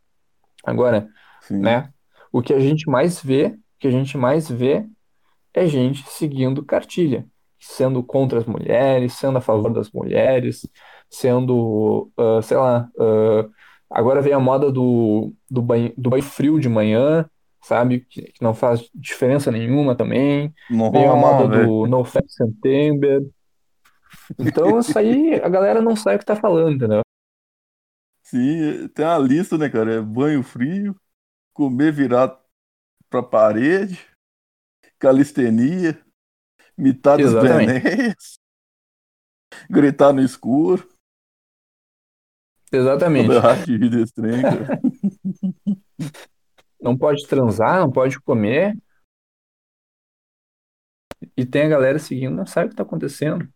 Agora, 0.64 1.08
Sim. 1.42 1.58
né? 1.58 1.92
O 2.32 2.40
que 2.40 2.54
a 2.54 2.60
gente 2.60 2.88
mais 2.88 3.20
vê, 3.20 3.48
o 3.48 3.58
que 3.78 3.88
a 3.88 3.90
gente 3.90 4.16
mais 4.16 4.48
vê 4.48 4.86
é 5.52 5.66
gente 5.66 6.08
seguindo 6.08 6.64
cartilha, 6.64 7.26
sendo 7.58 8.02
contra 8.02 8.38
as 8.38 8.46
mulheres, 8.46 9.12
sendo 9.14 9.36
a 9.36 9.42
favor 9.42 9.70
das 9.70 9.90
mulheres, 9.90 10.66
sendo, 11.10 12.10
ah, 12.16 12.40
sei 12.40 12.56
lá, 12.56 12.88
ah, 12.98 13.48
agora 13.90 14.22
vem 14.22 14.32
a 14.32 14.38
moda 14.38 14.70
do, 14.70 15.34
do 15.50 15.60
banho, 15.60 15.92
do 15.96 16.10
banho 16.10 16.22
frio 16.22 16.60
de 16.60 16.68
manhã, 16.68 17.28
sabe? 17.62 18.00
Que, 18.08 18.22
que 18.22 18.42
não 18.42 18.54
faz 18.54 18.88
diferença 18.94 19.50
nenhuma 19.50 19.94
também. 19.94 20.54
Veio 20.68 21.10
a 21.10 21.16
moda 21.16 21.48
velho. 21.48 21.66
do 21.66 21.86
No 21.86 22.04
Fap 22.04 22.24
September. 22.28 23.22
Então, 24.38 24.78
isso 24.78 24.96
aí 24.98 25.34
a 25.34 25.48
galera 25.48 25.80
não 25.82 25.96
sabe 25.96 26.16
o 26.16 26.18
que 26.20 26.24
tá 26.24 26.36
falando, 26.36 26.76
entendeu? 26.76 27.00
Sim, 28.22 28.88
tem 28.88 29.04
uma 29.04 29.18
lista, 29.18 29.58
né, 29.58 29.68
cara? 29.68 29.94
É 29.94 30.00
banho 30.00 30.42
frio, 30.42 30.94
comer 31.52 31.92
virado 31.92 32.38
pra 33.08 33.22
parede, 33.22 33.98
calistenia, 34.98 36.00
mitar 36.78 37.18
das 37.18 37.26
Exatamente. 37.26 38.14
Gritar 39.68 40.12
no 40.12 40.22
escuro. 40.22 40.88
Exatamente. 42.72 43.26
trem, 44.12 44.42
cara. 44.42 44.80
Não 46.80 46.96
pode 46.96 47.26
transar, 47.26 47.78
não 47.80 47.92
pode 47.92 48.18
comer, 48.18 48.74
e 51.36 51.44
tem 51.44 51.62
a 51.62 51.68
galera 51.68 51.98
seguindo, 51.98 52.34
não 52.34 52.46
sabe 52.46 52.66
o 52.66 52.70
que 52.70 52.76
tá 52.76 52.82
acontecendo. 52.82 53.48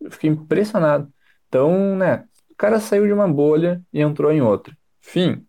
Eu 0.00 0.10
fiquei 0.10 0.30
impressionado. 0.30 1.12
Então, 1.48 1.96
né, 1.96 2.28
o 2.50 2.54
cara 2.56 2.80
saiu 2.80 3.06
de 3.06 3.12
uma 3.12 3.28
bolha 3.28 3.82
e 3.92 4.00
entrou 4.00 4.30
em 4.30 4.42
outra. 4.42 4.76
Fim. 5.00 5.46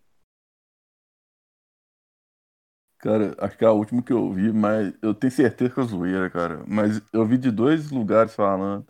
Cara, 2.98 3.36
acho 3.38 3.56
que 3.56 3.64
é 3.64 3.68
a 3.68 3.72
última 3.72 4.02
que 4.02 4.12
eu 4.12 4.32
vi, 4.32 4.52
mas 4.52 4.92
eu 5.00 5.14
tenho 5.14 5.30
certeza 5.30 5.72
que 5.72 5.80
é 5.80 5.84
zoeira, 5.84 6.28
cara. 6.30 6.64
Mas 6.66 7.00
eu 7.12 7.24
vi 7.24 7.38
de 7.38 7.50
dois 7.50 7.90
lugares 7.90 8.34
falando, 8.34 8.86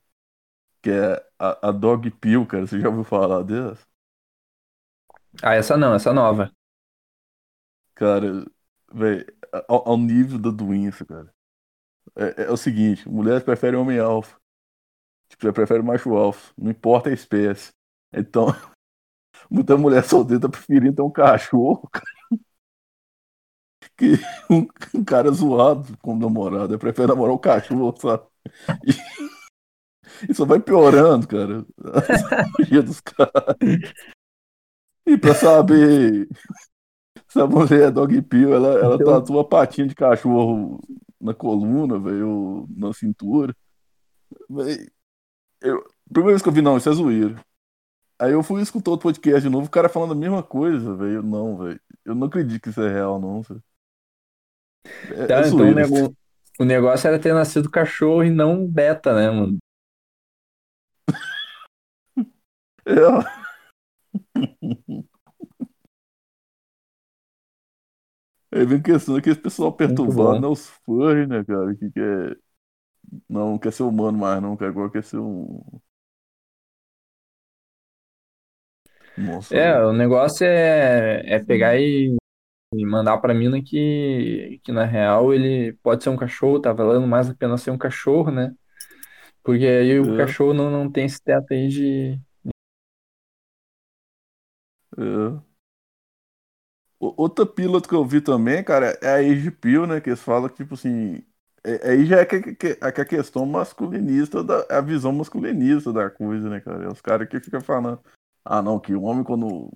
que 0.83 0.91
é 0.91 1.25
a, 1.39 1.69
a 1.69 1.73
Dog 1.73 2.11
Pill, 2.13 2.47
cara. 2.47 2.67
Você 2.67 2.81
já 2.81 2.89
ouviu 2.89 3.05
falar 3.05 3.43
dessa? 3.43 3.87
Ah, 5.43 5.55
essa 5.55 5.77
não, 5.77 5.95
essa 5.95 6.13
nova. 6.13 6.51
Cara, 7.95 8.45
velho, 8.93 9.27
ao, 9.69 9.89
ao 9.91 9.97
nível 9.97 10.39
da 10.39 10.51
doença, 10.51 11.05
cara. 11.05 11.33
É, 12.17 12.45
é 12.45 12.51
o 12.51 12.57
seguinte, 12.57 13.09
mulheres 13.09 13.43
preferem 13.43 13.79
homem 13.79 13.99
alfa. 13.99 14.39
Tipo, 15.29 15.53
prefere 15.53 15.83
macho 15.83 16.17
alfa. 16.17 16.53
Não 16.57 16.71
importa 16.71 17.11
a 17.11 17.13
espécie. 17.13 17.73
Então, 18.13 18.47
muita 19.51 19.77
mulher 19.77 20.05
solteira 20.05 20.43
tá 20.43 20.49
preferindo 20.49 20.97
ter 20.97 21.03
um 21.03 21.11
cachorro 21.11 21.89
que 23.97 24.15
um, 24.51 24.67
um 24.95 25.05
cara 25.05 25.31
zoado 25.31 25.97
como 25.99 26.21
namorado. 26.21 26.79
Prefere 26.79 27.09
namorar 27.09 27.35
o 27.35 27.39
cachorro, 27.39 27.95
sabe? 27.99 28.25
E, 28.85 28.93
e 30.29 30.35
só 30.35 30.45
vai 30.45 30.61
piorando, 30.61 31.27
cara. 31.27 31.65
A 32.79 32.81
dos 32.81 33.01
caras. 33.01 33.57
E 35.07 35.17
pra 35.17 35.35
saber 35.35 36.29
se 37.29 37.41
a 37.41 37.47
mulher 37.47 37.89
é 37.89 37.91
dog 37.91 38.21
pill, 38.23 38.55
ela, 38.55 38.79
ela 38.79 38.95
Então, 38.97 39.21
tatua 39.21 39.43
a 39.43 39.45
patinha 39.45 39.87
de 39.87 39.95
cachorro 39.95 40.81
na 41.21 41.35
coluna, 41.35 41.99
velho, 41.99 42.67
na 42.75 42.93
cintura. 42.93 43.55
Véi, 44.49 44.87
eu, 45.61 45.83
primeira 46.13 46.33
vez 46.33 46.43
que 46.43 46.49
eu 46.49 46.53
vi, 46.53 46.63
não, 46.63 46.77
isso 46.77 46.89
é 46.89 46.93
zoeira. 46.93 47.43
Aí 48.21 48.33
eu 48.33 48.43
fui 48.43 48.61
escutar 48.63 48.91
o 48.91 48.99
podcast 48.99 49.43
de 49.43 49.49
novo, 49.49 49.67
o 49.67 49.71
cara 49.71 49.89
falando 49.89 50.13
a 50.13 50.17
mesma 50.17 50.43
coisa, 50.43 50.95
velho. 50.95 51.23
Não, 51.23 51.57
velho. 51.57 51.81
Eu 52.05 52.15
não 52.15 52.27
acredito 52.27 52.63
que 52.63 52.71
isso 52.71 52.83
é 52.83 52.93
real, 52.93 53.21
não. 53.21 53.43
velho. 53.43 53.63
É, 55.11 55.23
é 55.23 55.27
tá, 55.27 55.41
então 55.47 55.59
o 55.61 55.75
nego- 55.75 56.15
o 56.59 56.65
negócio 56.65 57.07
era 57.07 57.19
ter 57.19 57.33
nascido 57.33 57.71
cachorro 57.71 58.25
e 58.25 58.31
não 58.31 58.67
beta, 58.67 59.15
né, 59.15 59.31
mano? 59.31 59.59
É, 68.53 68.59
Aí 68.61 68.65
vem 68.67 68.81
questão 68.83 69.15
daquele 69.15 69.37
pessoal 69.37 69.73
perturbado, 69.73 70.41
né? 70.41 70.47
Os 70.49 70.69
furry, 70.85 71.27
né, 71.27 71.45
cara? 71.45 71.75
Que 71.77 71.91
quer. 71.91 72.39
Não 73.29 73.59
quer 73.59 73.73
ser 73.73 73.85
humano 73.85 74.19
mais, 74.19 74.43
não, 74.43 74.57
que 74.57 74.65
agora 74.65 74.91
quer 74.91 75.05
ser 75.05 75.19
um. 75.19 75.63
Nossa, 79.17 79.61
É, 79.61 79.75
velho. 79.75 79.83
o 79.85 79.93
negócio 79.93 80.45
é, 80.47 81.23
é 81.35 81.39
pegar 81.45 81.79
e, 81.81 82.15
e 82.75 82.87
mandar 82.87 83.19
pra 83.19 83.35
mina 83.35 83.63
que, 83.63 84.61
que, 84.65 84.73
na 84.73 84.85
real, 84.87 85.35
ele 85.35 85.75
pode 85.83 86.05
ser 86.05 86.11
um 86.11 86.17
cachorro, 86.17 86.61
tá 86.61 86.73
valendo 86.73 87.07
mais 87.07 87.31
a 87.31 87.35
pena 87.37 87.59
ser 87.59 87.71
um 87.73 87.79
cachorro, 87.79 88.31
né? 88.33 88.55
Porque 89.45 89.67
aí 89.67 90.01
o 90.01 90.11
É, 90.11 90.13
cachorro 90.13 90.55
não, 90.55 90.71
não 90.71 90.91
tem 90.93 91.07
esse 91.07 91.23
teto 91.23 91.53
aí 91.55 91.69
de. 91.69 92.21
É. 94.99 95.49
Outra 97.01 97.47
pílula 97.47 97.81
que 97.81 97.95
eu 97.95 98.05
vi 98.05 98.21
também, 98.21 98.63
cara, 98.65 98.99
é 99.03 99.09
a 99.11 99.15
Age 99.17 99.51
Pill, 99.53 99.87
né? 99.87 100.01
Que 100.01 100.11
eles 100.11 100.21
falam 100.23 100.49
que, 100.49 100.57
tipo 100.57 100.75
assim. 100.75 101.23
é- 101.65 101.91
Aí 101.93 102.07
já 102.07 102.19
é 102.21 102.25
que, 102.27 102.37
é 102.81 102.93
que 102.93 103.01
a 103.01 103.05
questão 103.05 103.47
masculinista, 103.47 104.43
da, 104.43 104.67
é 104.71 104.77
a 104.77 104.81
visão 104.81 105.13
masculinista 105.13 105.93
da 105.93 106.11
coisa, 106.11 106.49
né, 106.51 106.61
cara? 106.61 106.85
É 106.85 106.89
os 106.89 107.01
caras 107.01 107.29
que 107.29 107.39
ficam 107.41 107.61
falando, 107.61 108.01
ah, 108.45 108.61
não, 108.63 108.81
que 108.81 108.95
o 108.95 109.03
homem, 109.03 109.23
quando 109.25 109.71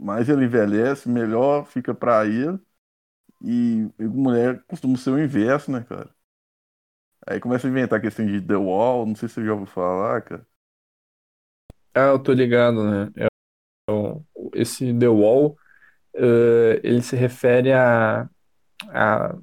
mais 0.00 0.28
ele 0.28 0.44
envelhece, 0.46 1.08
melhor 1.08 1.66
fica 1.66 1.94
pra 1.94 2.24
ele. 2.26 2.58
E, 3.42 3.88
e 3.98 4.04
mulher 4.06 4.62
costuma 4.68 4.96
ser 4.98 5.10
o 5.12 5.18
inverso, 5.22 5.70
né, 5.72 5.82
cara? 5.84 6.10
Aí 7.26 7.38
começa 7.40 7.66
a 7.66 7.70
inventar 7.70 8.00
questão 8.00 8.24
de 8.26 8.40
The 8.40 8.56
Wall, 8.56 9.06
não 9.06 9.14
sei 9.14 9.28
se 9.28 9.34
você 9.36 9.44
já 9.46 9.52
ouviu 9.52 9.66
falar, 9.66 10.22
cara. 10.22 10.46
Ah, 11.94 12.08
eu 12.08 12.22
tô 12.22 12.32
ligado, 12.32 12.82
né? 12.90 13.10
É 13.16 13.28
esse 14.54 14.92
The 14.94 15.08
Wall, 15.08 15.56
eh, 16.14 16.80
ele 16.84 17.02
se 17.02 17.16
refere 17.16 17.72
à 17.72 18.28
à 18.90 19.36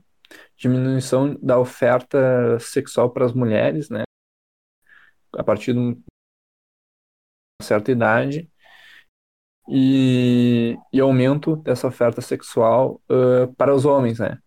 diminuição 0.57 1.35
da 1.41 1.59
oferta 1.59 2.59
sexual 2.59 3.09
para 3.11 3.25
as 3.25 3.33
mulheres, 3.33 3.89
né? 3.89 4.03
A 5.33 5.43
partir 5.43 5.73
de 5.73 5.79
uma 5.79 5.97
certa 7.61 7.91
idade. 7.91 8.49
E, 9.69 10.77
e 10.91 10.99
aumento 10.99 11.55
dessa 11.57 11.87
oferta 11.87 12.21
sexual, 12.21 13.01
eh, 13.09 13.47
para 13.57 13.73
os 13.73 13.85
homens, 13.85 14.19
né? 14.19 14.37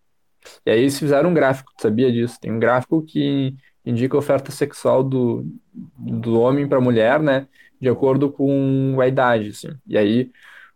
E 0.66 0.70
aí 0.70 0.80
eles 0.80 0.98
fizeram 0.98 1.30
um 1.30 1.34
gráfico, 1.34 1.72
sabia 1.80 2.12
disso? 2.12 2.38
Tem 2.40 2.52
um 2.52 2.58
gráfico 2.58 3.02
que 3.02 3.56
indica 3.84 4.16
a 4.16 4.18
oferta 4.18 4.50
sexual 4.52 5.02
do, 5.02 5.44
do 5.72 6.38
homem 6.40 6.68
para 6.68 6.78
a 6.78 6.80
mulher, 6.80 7.20
né? 7.20 7.48
De 7.80 7.88
acordo 7.88 8.30
com 8.30 8.98
a 9.00 9.06
idade, 9.08 9.50
assim. 9.50 9.68
E 9.86 9.96
aí 9.96 10.30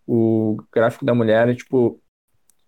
o 0.09 0.57
gráfico 0.73 1.05
da 1.05 1.15
mulher 1.15 1.49
é 1.49 1.55
tipo, 1.55 2.01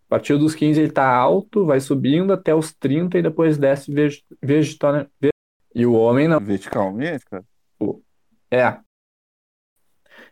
a 0.07 0.11
partir 0.11 0.37
dos 0.37 0.55
15 0.55 0.81
ele 0.81 0.93
tá 0.93 1.09
alto, 1.09 1.65
vai 1.65 1.81
subindo 1.81 2.33
até 2.33 2.55
os 2.55 2.73
30 2.75 3.19
e 3.19 3.23
depois 3.23 3.57
desce 3.57 3.93
vege- 3.93 4.23
vegetona- 4.43 5.11
ve- 5.21 5.31
E 5.75 5.87
o 5.87 5.95
homem 5.95 6.29
não. 6.29 6.39
Verticalmente, 6.39 7.25
cara. 7.25 7.45
É. 8.51 8.79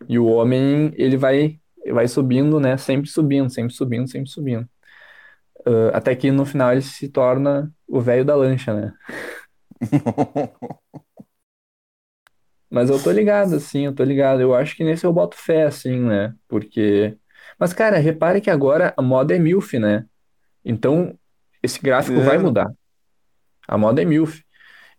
E 0.08 0.18
o 0.18 0.26
homem, 0.26 0.92
ele 0.96 1.16
vai, 1.16 1.58
vai 1.92 2.06
subindo, 2.08 2.60
né? 2.60 2.76
Sempre 2.76 3.08
subindo, 3.08 3.48
sempre 3.50 3.72
subindo, 3.72 4.08
sempre 4.08 4.28
subindo. 4.28 4.68
Ah, 5.66 5.96
até 5.98 6.14
que 6.14 6.30
no 6.30 6.44
final 6.44 6.72
ele 6.72 6.82
se 6.82 7.08
torna 7.08 7.72
o 7.86 8.00
velho 8.00 8.24
da 8.24 8.34
lancha, 8.34 8.74
né? 8.74 8.92
Mas 12.70 12.90
eu 12.90 13.02
tô 13.02 13.10
ligado, 13.10 13.54
assim, 13.54 13.86
eu 13.86 13.94
tô 13.94 14.04
ligado. 14.04 14.40
Eu 14.40 14.54
acho 14.54 14.76
que 14.76 14.84
nesse 14.84 15.04
eu 15.06 15.12
boto 15.12 15.36
fé, 15.36 15.64
assim, 15.64 15.98
né? 16.00 16.34
Porque. 16.46 17.16
Mas, 17.58 17.72
cara, 17.72 17.98
repare 17.98 18.40
que 18.40 18.50
agora 18.50 18.92
a 18.96 19.02
moda 19.02 19.34
é 19.34 19.38
MILF, 19.38 19.78
né? 19.78 20.04
Então, 20.64 21.18
esse 21.62 21.80
gráfico 21.80 22.20
vai 22.20 22.36
É. 22.36 22.38
mudar. 22.38 22.70
A 23.66 23.78
moda 23.78 24.02
é 24.02 24.04
MILF. 24.04 24.42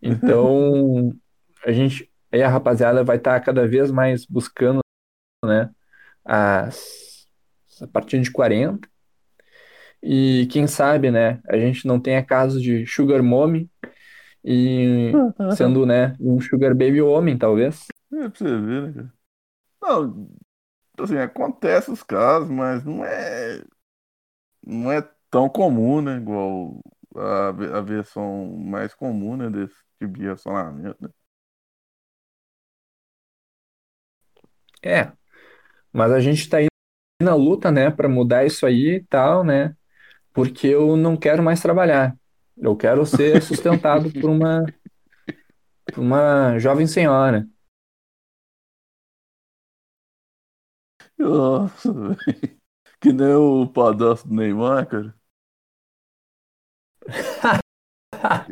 Então, 0.01 1.13
a 1.65 1.71
gente. 1.71 2.10
Aí 2.32 2.41
a 2.43 2.49
rapaziada 2.49 3.03
vai 3.03 3.17
estar 3.17 3.39
cada 3.41 3.67
vez 3.67 3.91
mais 3.91 4.25
buscando, 4.25 4.79
né? 5.43 5.69
As, 6.23 7.27
a 7.82 7.88
partir 7.88 8.19
de 8.21 8.32
40. 8.32 8.88
E 10.01 10.47
quem 10.51 10.67
sabe, 10.67 11.12
né? 11.12 11.39
A 11.47 11.58
gente 11.58 11.86
não 11.86 11.99
tenha 11.99 12.23
casos 12.23 12.62
de 12.62 12.86
Sugar 12.86 13.21
Mommy 13.21 13.69
e 14.43 15.12
sendo, 15.56 15.86
né? 15.86 16.15
Um 16.19 16.39
Sugar 16.41 16.75
Baby 16.75 17.02
homem, 17.02 17.38
talvez. 17.38 17.88
É 18.13 18.30
pra 18.30 18.38
você 18.38 18.43
ver, 18.45 18.82
né, 18.84 18.93
cara? 18.93 19.13
Não, 19.82 20.30
assim, 20.99 21.17
acontece 21.17 21.91
os 21.91 22.04
casos, 22.04 22.49
mas 22.49 22.84
não 22.86 23.06
é, 23.06 23.63
não 24.65 24.91
é 24.91 25.02
tão 25.30 25.49
comum, 25.49 26.02
né? 26.02 26.17
Igual 26.17 26.80
a, 27.15 27.49
a 27.49 27.82
versão 27.82 28.47
mais 28.58 28.93
comum, 28.93 29.36
né, 29.38 29.49
desse 29.49 29.75
tipo 29.99 30.13
de 30.13 30.21
relacionamento, 30.23 30.97
né? 31.02 31.10
É. 34.84 35.12
Mas 35.93 36.12
a 36.13 36.21
gente 36.21 36.49
tá 36.49 36.60
aí 36.60 36.67
na 37.23 37.36
luta, 37.36 37.71
né, 37.71 37.91
para 37.91 38.10
mudar 38.10 38.45
isso 38.45 38.67
aí 38.67 38.97
e 38.97 39.06
tal, 39.06 39.43
né? 39.45 39.75
Porque 40.34 40.67
eu 40.69 40.97
não 40.97 41.17
quero 41.17 41.43
mais 41.43 41.62
trabalhar. 41.62 42.17
Eu 42.62 42.76
quero 42.76 43.06
ser 43.06 43.41
sustentado 43.43 44.12
por 44.12 44.30
uma, 44.30 44.65
por 45.86 46.00
uma 46.00 46.60
jovem 46.60 46.86
senhora. 46.86 47.48
Nossa, 51.17 51.91
velho. 51.93 52.17
Que 53.02 53.13
nem 53.13 53.34
o 53.34 53.67
padrasto 53.67 54.28
do 54.28 54.36
Neymar, 54.36 54.88
cara. 54.88 55.15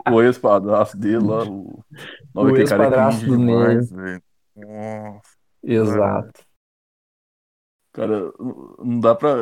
O 0.09 0.21
ex-padrasto 0.21 0.97
dele 0.97 1.17
lá, 1.17 1.43
o... 1.43 1.83
O 2.33 2.55
ex-padrasto 2.55 3.25
do 3.25 3.37
Ney. 3.37 3.45
demais, 3.47 3.91
velho. 3.91 4.23
Nossa, 4.55 5.37
Exato. 5.61 6.45
cara, 7.91 8.31
não 8.79 8.99
dá 9.01 9.13
pra. 9.13 9.35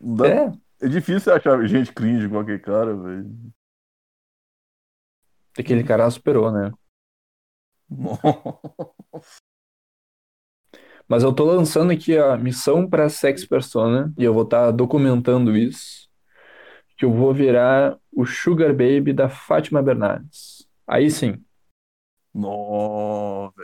Não 0.00 0.14
dá... 0.14 0.26
É, 0.26 0.52
É 0.82 0.88
difícil 0.88 1.32
achar 1.32 1.62
gente 1.66 1.92
cringe 1.92 2.24
igual 2.24 2.42
aquele 2.42 2.58
cara, 2.58 2.96
velho. 2.96 3.30
aquele 5.58 5.84
cara 5.84 6.10
superou, 6.10 6.50
né? 6.50 6.72
Nossa. 7.88 8.90
Mas 11.08 11.22
eu 11.22 11.34
tô 11.34 11.44
lançando 11.44 11.90
aqui 11.92 12.16
a 12.16 12.36
missão 12.36 12.88
para 12.88 13.08
Sex 13.08 13.44
Persona 13.44 14.12
e 14.16 14.22
eu 14.24 14.32
vou 14.32 14.44
estar 14.44 14.70
documentando 14.70 15.56
isso. 15.56 16.08
Que 16.96 17.04
eu 17.04 17.12
vou 17.12 17.34
virar 17.34 17.98
o 18.12 18.24
Sugar 18.24 18.70
Baby 18.70 19.12
da 19.12 19.28
Fátima 19.28 19.82
Bernardes. 19.82 20.68
Aí 20.86 21.10
sim. 21.10 21.42
Nossa. 22.32 23.54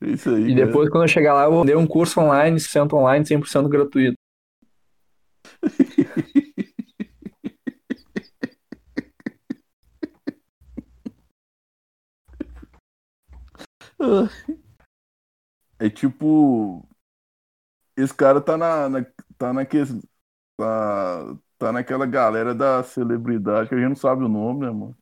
É 0.00 0.10
Isso 0.10 0.30
aí, 0.30 0.50
E 0.50 0.54
depois, 0.54 0.88
quando 0.90 1.04
eu 1.04 1.08
chegar 1.08 1.34
lá, 1.34 1.44
eu 1.44 1.52
vou 1.52 1.66
ter 1.66 1.76
um 1.76 1.86
curso 1.86 2.20
online, 2.20 2.60
100% 2.60 2.94
online, 2.94 3.26
100% 3.26 3.68
gratuito. 3.68 4.17
É 15.78 15.88
tipo. 15.90 16.86
Esse 17.96 18.14
cara 18.14 18.40
tá 18.40 18.56
na, 18.56 18.88
na 18.88 19.06
tá 19.36 19.52
naquele, 19.52 20.00
tá, 20.56 21.36
tá 21.58 21.72
naquela 21.72 22.06
galera 22.06 22.54
da 22.54 22.82
celebridade 22.82 23.68
que 23.68 23.74
a 23.74 23.78
gente 23.78 23.88
não 23.88 23.96
sabe 23.96 24.24
o 24.24 24.28
nome, 24.28 24.60
né, 24.60 24.70
mano? 24.70 24.96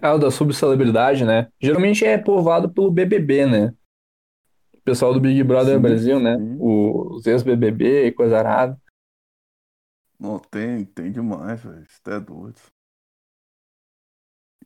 Ah, 0.00 0.14
o 0.14 0.18
da 0.18 0.30
subcelebridade, 0.30 1.24
né? 1.24 1.48
Geralmente 1.60 2.04
é 2.04 2.16
povoado 2.16 2.70
pelo 2.70 2.90
BBB, 2.90 3.46
né? 3.46 3.74
O 4.74 4.80
pessoal 4.84 5.12
do 5.12 5.20
Big 5.20 5.42
Brother 5.42 5.76
Sim, 5.76 5.82
Brasil, 5.82 6.20
né? 6.20 6.36
sim. 6.36 6.56
Os 6.60 7.26
ex-BBB 7.26 8.06
e 8.06 8.12
coisa 8.12 8.38
arada. 8.38 8.80
Não, 10.18 10.38
tem, 10.40 10.84
tem 10.84 11.12
demais, 11.12 11.62
velho. 11.62 11.82
Isso 11.84 12.00
é 12.10 12.18
doido. 12.20 12.60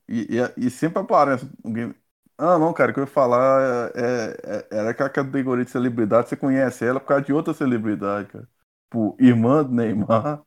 E, 0.09 0.27
e, 0.59 0.67
e 0.67 0.71
sempre 0.71 1.01
aparece 1.03 1.49
alguém. 1.65 1.95
Ah, 2.39 2.59
não, 2.59 2.73
cara, 2.73 2.91
o 2.91 2.95
que 2.95 3.01
eu 3.01 3.05
ia 3.05 3.07
falar 3.11 3.91
é, 3.97 4.37
é- 4.71 4.77
era 4.79 4.95
que 4.95 5.03
a 5.03 5.11
categoria 5.11 5.65
de 5.65 5.71
celebridade, 5.71 6.29
você 6.29 6.37
conhece 6.37 6.85
ela 6.87 7.01
por 7.01 7.07
causa 7.09 7.25
de 7.25 7.33
outra 7.33 7.53
celebridade, 7.55 8.29
cara. 8.31 8.49
Tipo, 8.85 9.17
irmã 9.21 9.65
do 9.65 9.73
Neymar, 9.73 10.43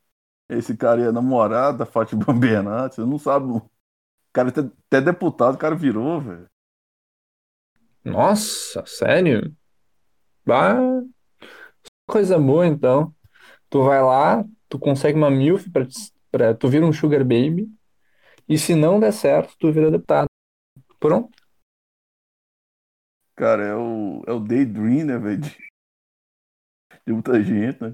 esse 0.49 0.77
cara 0.77 1.01
é 1.03 1.11
namorado 1.11 1.79
da 1.79 1.85
Fátima 1.87 2.25
Bernardes, 2.33 2.97
você 2.97 3.01
não 3.05 3.19
sabe. 3.19 3.47
O 3.51 3.69
cara 4.33 4.49
até, 4.49 4.61
até 4.61 5.01
deputado, 5.01 5.55
o 5.55 5.57
cara 5.59 5.75
virou, 5.75 6.21
velho. 6.21 6.49
Nossa, 8.03 8.83
sério? 8.85 9.55
Bah, 10.45 11.01
coisa 12.07 12.37
boa, 12.39 12.67
então. 12.67 13.13
Tu 13.69 13.83
vai 13.85 14.01
lá, 14.03 14.45
tu 14.71 14.79
consegue 14.79 15.19
uma 15.19 15.29
MILF 15.31 15.71
pra, 15.71 15.87
pra, 16.31 16.55
tu 16.55 16.69
vira 16.69 16.87
um 16.87 16.93
Sugar 16.93 17.21
Baby. 17.25 17.69
E 18.49 18.57
se 18.59 18.75
não 18.75 18.99
der 18.99 19.13
certo, 19.13 19.55
tu 19.59 19.71
vira 19.71 19.91
deputado. 19.91 20.27
Pronto. 20.99 21.29
Cara, 23.35 23.63
é 23.65 23.75
o, 23.75 24.23
é 24.25 24.31
o 24.31 24.39
daydream, 24.39 25.05
né, 25.05 25.17
velho? 25.17 25.41
De, 25.41 25.57
de 27.05 27.13
muita 27.13 27.41
gente, 27.43 27.79
né? 27.81 27.93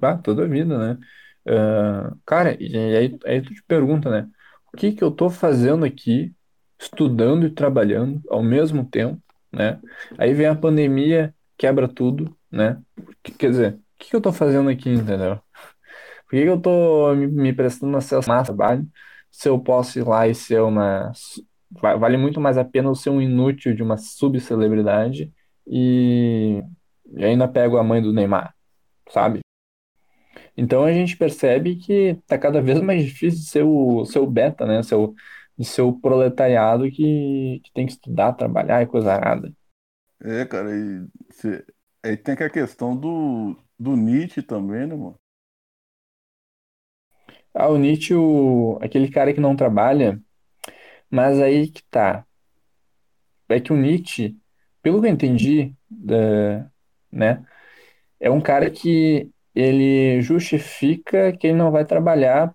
Ah, 0.00 0.16
toda 0.18 0.44
a 0.44 0.48
vida, 0.48 0.94
né? 0.96 1.06
Ah, 1.46 2.14
cara, 2.26 2.56
e 2.62 2.76
aí, 2.96 3.18
aí 3.26 3.42
tu 3.42 3.54
te 3.54 3.62
pergunta, 3.64 4.10
né? 4.10 4.30
O 4.72 4.76
que 4.76 4.92
que 4.92 5.02
eu 5.04 5.10
tô 5.10 5.30
fazendo 5.30 5.84
aqui, 5.84 6.34
estudando 6.78 7.46
e 7.46 7.50
trabalhando 7.50 8.20
ao 8.28 8.42
mesmo 8.42 8.84
tempo, 8.88 9.22
né? 9.52 9.80
Aí 10.18 10.32
vem 10.34 10.46
a 10.46 10.54
pandemia, 10.56 11.34
quebra 11.56 11.88
tudo, 11.88 12.36
né? 12.50 12.82
Que- 13.22 13.32
Quer 13.32 13.50
dizer, 13.50 13.80
que 13.98 14.10
que 14.10 14.16
eu 14.16 14.20
tô 14.20 14.32
fazendo 14.32 14.70
aqui, 14.70 14.90
entendeu? 14.90 15.36
Por 16.26 16.30
que 16.30 16.42
que 16.42 16.48
eu 16.48 16.60
tô 16.60 17.14
me, 17.14 17.26
me 17.28 17.52
prestando 17.54 17.96
acesso 17.96 18.32
a 18.32 18.44
trabalho 18.44 18.88
se 19.30 19.48
eu 19.48 19.58
posso 19.60 19.98
ir 19.98 20.04
lá 20.06 20.28
e 20.28 20.34
ser 20.34 20.62
uma... 20.62 21.12
Vale 21.72 22.16
muito 22.16 22.40
mais 22.40 22.58
a 22.58 22.64
pena 22.64 22.88
eu 22.90 22.94
ser 22.94 23.10
um 23.10 23.20
inútil 23.22 23.74
de 23.74 23.82
uma 23.82 23.96
subcelebridade 23.98 25.32
e, 25.66 26.62
e 27.16 27.24
ainda 27.24 27.48
pego 27.48 27.78
a 27.78 27.84
mãe 27.84 28.02
do 28.02 28.12
Neymar, 28.12 28.54
sabe? 29.10 29.40
Então 30.56 30.84
a 30.84 30.92
gente 30.92 31.16
percebe 31.16 31.76
que 31.76 32.16
tá 32.26 32.38
cada 32.38 32.60
vez 32.62 32.80
mais 32.80 33.04
difícil 33.04 33.42
ser 33.42 33.62
o 33.64 34.04
ser 34.04 34.18
o 34.20 34.26
beta, 34.26 34.66
né? 34.66 34.82
Ser 34.82 34.96
o 35.82 35.92
proletariado 36.00 36.90
que, 36.90 37.60
que 37.64 37.72
tem 37.72 37.86
que 37.86 37.92
estudar, 37.92 38.32
trabalhar 38.34 38.82
e 38.82 38.86
coisa 38.86 39.12
arada. 39.12 39.52
É, 40.22 40.44
cara, 40.46 40.70
e 40.74 41.06
cê- 41.32 41.64
aí 42.02 42.16
tem 42.16 42.34
que 42.36 42.42
a 42.44 42.50
questão 42.50 42.96
do, 42.96 43.56
do 43.78 43.96
Nietzsche 43.96 44.42
também, 44.42 44.86
né, 44.86 44.94
mano? 44.94 45.18
Ah, 47.52 47.68
o 47.68 47.76
Nietzsche, 47.78 48.14
o, 48.14 48.78
aquele 48.82 49.08
cara 49.10 49.32
que 49.32 49.40
não 49.40 49.56
trabalha, 49.56 50.20
mas 51.10 51.40
aí 51.40 51.68
que 51.70 51.82
tá. 51.90 52.26
É 53.48 53.60
que 53.60 53.72
o 53.72 53.76
Nietzsche, 53.76 54.36
pelo 54.82 55.00
que 55.00 55.06
eu 55.08 55.12
entendi, 55.12 55.74
da, 55.88 56.70
né, 57.12 57.44
é 58.20 58.30
um 58.30 58.40
cara 58.40 58.70
que 58.70 59.30
ele 59.54 60.20
justifica 60.22 61.32
que 61.36 61.48
ele 61.48 61.56
não 61.58 61.70
vai 61.72 61.84
trabalhar, 61.86 62.54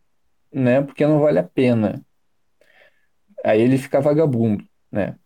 né, 0.53 0.81
porque 0.81 1.05
não 1.07 1.21
vale 1.21 1.39
a 1.39 1.43
pena. 1.43 2.05
Aí 3.43 3.61
ele 3.61 3.77
fica 3.77 3.99
vagabundo, 4.01 4.63
né? 4.91 5.17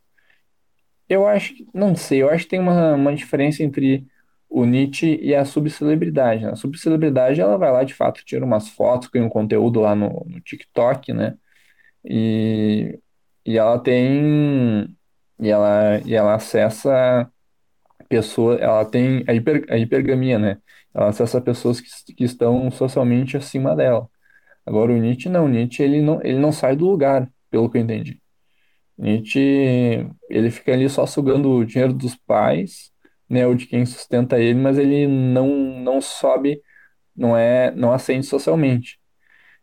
Eu 1.07 1.27
acho, 1.27 1.53
não 1.73 1.95
sei, 1.95 2.21
eu 2.21 2.29
acho 2.29 2.45
que 2.45 2.51
tem 2.51 2.59
uma, 2.59 2.95
uma 2.95 3.15
diferença 3.15 3.63
entre 3.63 4.05
o 4.53 4.65
Nietzsche 4.65 5.19
e 5.21 5.33
a 5.35 5.45
subcelebridade, 5.45 6.43
né? 6.45 6.51
A 6.51 6.55
subcelebridade, 6.55 7.41
ela 7.41 7.57
vai 7.57 7.71
lá, 7.71 7.83
de 7.83 7.93
fato, 7.95 8.23
tira 8.23 8.45
umas 8.45 8.69
fotos, 8.69 9.07
cria 9.09 9.23
um 9.25 9.29
conteúdo 9.29 9.81
lá 9.81 9.95
no, 9.95 10.25
no 10.29 10.39
TikTok, 10.41 11.11
né? 11.13 11.35
E, 12.05 12.99
e 13.45 13.57
ela 13.57 13.79
tem, 13.79 14.95
e 15.39 15.49
ela, 15.49 15.99
e 16.05 16.15
ela 16.15 16.35
acessa 16.35 17.31
pessoas, 18.09 18.61
ela 18.61 18.85
tem 18.85 19.23
a, 19.27 19.33
hiper, 19.33 19.65
a 19.69 19.77
hipergamia, 19.77 20.39
né? 20.39 20.59
Ela 20.93 21.09
acessa 21.09 21.41
pessoas 21.41 21.81
que, 21.81 22.13
que 22.15 22.23
estão 22.23 22.69
socialmente 22.71 23.37
acima 23.37 23.75
dela. 23.75 24.09
Agora 24.65 24.93
o 24.93 24.97
Nietzsche 24.97 25.29
não, 25.29 25.45
o 25.45 25.49
Nietzsche 25.49 25.83
ele 25.83 26.01
não, 26.01 26.21
ele 26.23 26.39
não 26.39 26.51
sai 26.51 26.75
do 26.75 26.85
lugar, 26.89 27.31
pelo 27.51 27.69
que 27.71 27.77
eu 27.79 27.81
entendi. 27.81 28.21
Nietzsche, 28.97 30.07
ele 30.29 30.51
fica 30.51 30.73
ali 30.73 30.89
só 30.89 31.05
sugando 31.07 31.51
o 31.51 31.65
dinheiro 31.65 31.93
dos 31.93 32.15
pais, 32.15 32.92
né, 33.29 33.47
ou 33.47 33.55
de 33.55 33.65
quem 33.67 33.85
sustenta 33.85 34.39
ele, 34.39 34.59
mas 34.59 34.77
ele 34.77 35.07
não, 35.07 35.47
não 35.81 36.01
sobe, 36.01 36.61
não 37.15 37.37
é, 37.37 37.71
não 37.71 37.93
ascende 37.93 38.25
socialmente. 38.27 38.99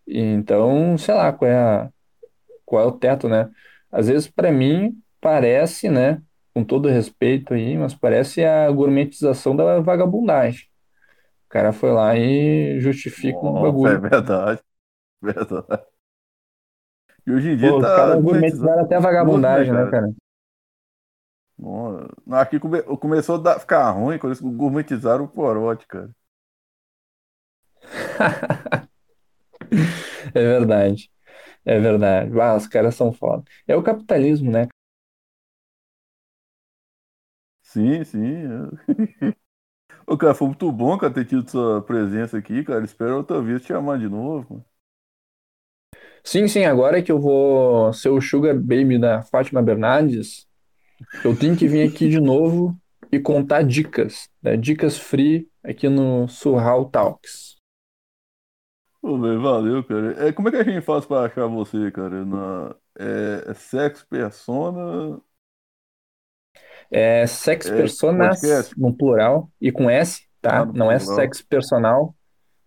Então, 0.06 0.98
sei 0.98 1.14
lá, 1.14 1.32
qual 1.32 1.50
é 1.50 1.56
a, 1.56 1.90
qual 2.64 2.82
é 2.84 2.86
o 2.86 2.92
teto, 2.92 3.28
né? 3.28 3.50
Às 3.90 4.08
vezes, 4.08 4.28
para 4.28 4.52
mim, 4.52 5.00
parece, 5.20 5.88
né, 5.90 6.22
com 6.54 6.64
todo 6.64 6.88
respeito 6.88 7.54
aí, 7.54 7.76
mas 7.78 7.94
parece 7.94 8.44
a 8.44 8.70
gourmetização 8.70 9.56
da 9.56 9.80
vagabundagem. 9.80 10.62
O 11.46 11.50
cara 11.50 11.72
foi 11.72 11.92
lá 11.92 12.16
e 12.16 12.80
justifica 12.80 13.46
um 13.46 13.52
Nossa, 13.52 13.88
é 13.90 13.96
bagulho. 13.96 13.98
verdade, 13.98 14.62
verdade. 15.22 15.86
E 17.26 17.32
hoje 17.32 17.48
em 17.50 17.56
dia 17.56 17.72
Pô, 17.72 17.78
os 17.80 17.88
tá 17.88 17.90
caras 17.90 18.20
gourmetizando 18.20 18.74
gourmetizaram 18.74 18.82
até 18.82 18.96
a 18.96 19.00
vagabundagem, 19.00 19.72
né, 19.74 19.86
cara? 19.86 20.10
Nossa, 21.60 22.08
Aqui 22.32 22.58
come- 22.58 22.82
começou 22.82 23.36
a 23.48 23.58
ficar 23.60 23.90
ruim 23.90 24.18
quando 24.18 24.32
eles 24.32 24.40
gourmetizaram 24.42 25.24
o 25.24 25.28
corote, 25.28 25.86
cara. 25.86 26.10
É 30.34 30.40
verdade. 30.40 31.10
É 31.64 31.78
verdade. 31.80 32.40
Ah, 32.40 32.54
os 32.56 32.66
caras 32.68 32.94
são 32.94 33.12
foda. 33.12 33.42
É 33.68 33.76
o 33.76 33.82
capitalismo, 33.82 34.50
né? 34.52 34.68
Sim, 37.62 38.04
sim. 38.04 38.20
é. 38.88 38.90
Ô, 40.06 40.16
cara, 40.18 40.34
foi 40.34 40.48
muito 40.48 40.70
bom, 40.72 40.96
cara, 40.98 41.12
ter 41.14 41.24
tido 41.26 41.48
sua 41.50 41.82
presença 41.82 42.36
aqui, 42.38 42.62
cara. 42.64 42.84
Espero 42.84 43.16
outra 43.18 43.40
vez 43.42 43.62
te 43.62 43.68
chamar 43.68 43.98
de 43.98 44.08
novo. 44.08 44.54
mano. 44.56 44.64
Sim, 46.24 46.46
sim, 46.48 46.64
agora 46.64 47.02
que 47.02 47.10
eu 47.10 47.18
vou 47.20 47.92
ser 47.92 48.08
o 48.10 48.20
Sugar 48.20 48.54
Baby 48.54 48.98
da 48.98 49.22
Fátima 49.22 49.62
Bernardes, 49.62 50.46
eu 51.24 51.36
tenho 51.36 51.56
que 51.56 51.68
vir 51.68 51.88
aqui 51.88 52.08
de 52.08 52.20
novo 52.20 52.76
e 53.12 53.18
contar 53.20 53.62
dicas, 53.62 54.28
né? 54.42 54.56
Dicas 54.56 54.98
free 54.98 55.48
aqui 55.64 55.88
no 55.88 56.28
Surreal 56.28 56.86
Talks. 56.90 57.56
Ô, 59.02 59.18
velho, 59.18 59.40
valeu, 59.40 59.82
cara. 59.84 60.28
É, 60.28 60.32
como 60.32 60.48
é 60.48 60.50
que 60.52 60.56
a 60.58 60.64
gente 60.64 60.84
faz 60.84 61.06
pra 61.06 61.24
achar 61.24 61.46
você, 61.46 61.90
cara? 61.90 62.24
Na, 62.24 62.74
é, 62.98 63.44
é 63.50 63.54
Sex 63.54 64.02
Persona 64.04 65.20
É 66.90 67.26
Sex 67.26 67.66
é, 67.66 67.70
Personas 67.70 68.40
podcast? 68.40 68.74
no 68.76 68.94
plural 68.96 69.50
e 69.60 69.70
com 69.72 69.88
S, 69.90 70.26
Ah, 70.44 70.64
tá? 70.64 70.64
no 70.64 70.74
Não 70.74 70.90
é 70.90 70.98
plural. 70.98 70.98
Sex 70.98 71.42
Personal. 71.42 72.14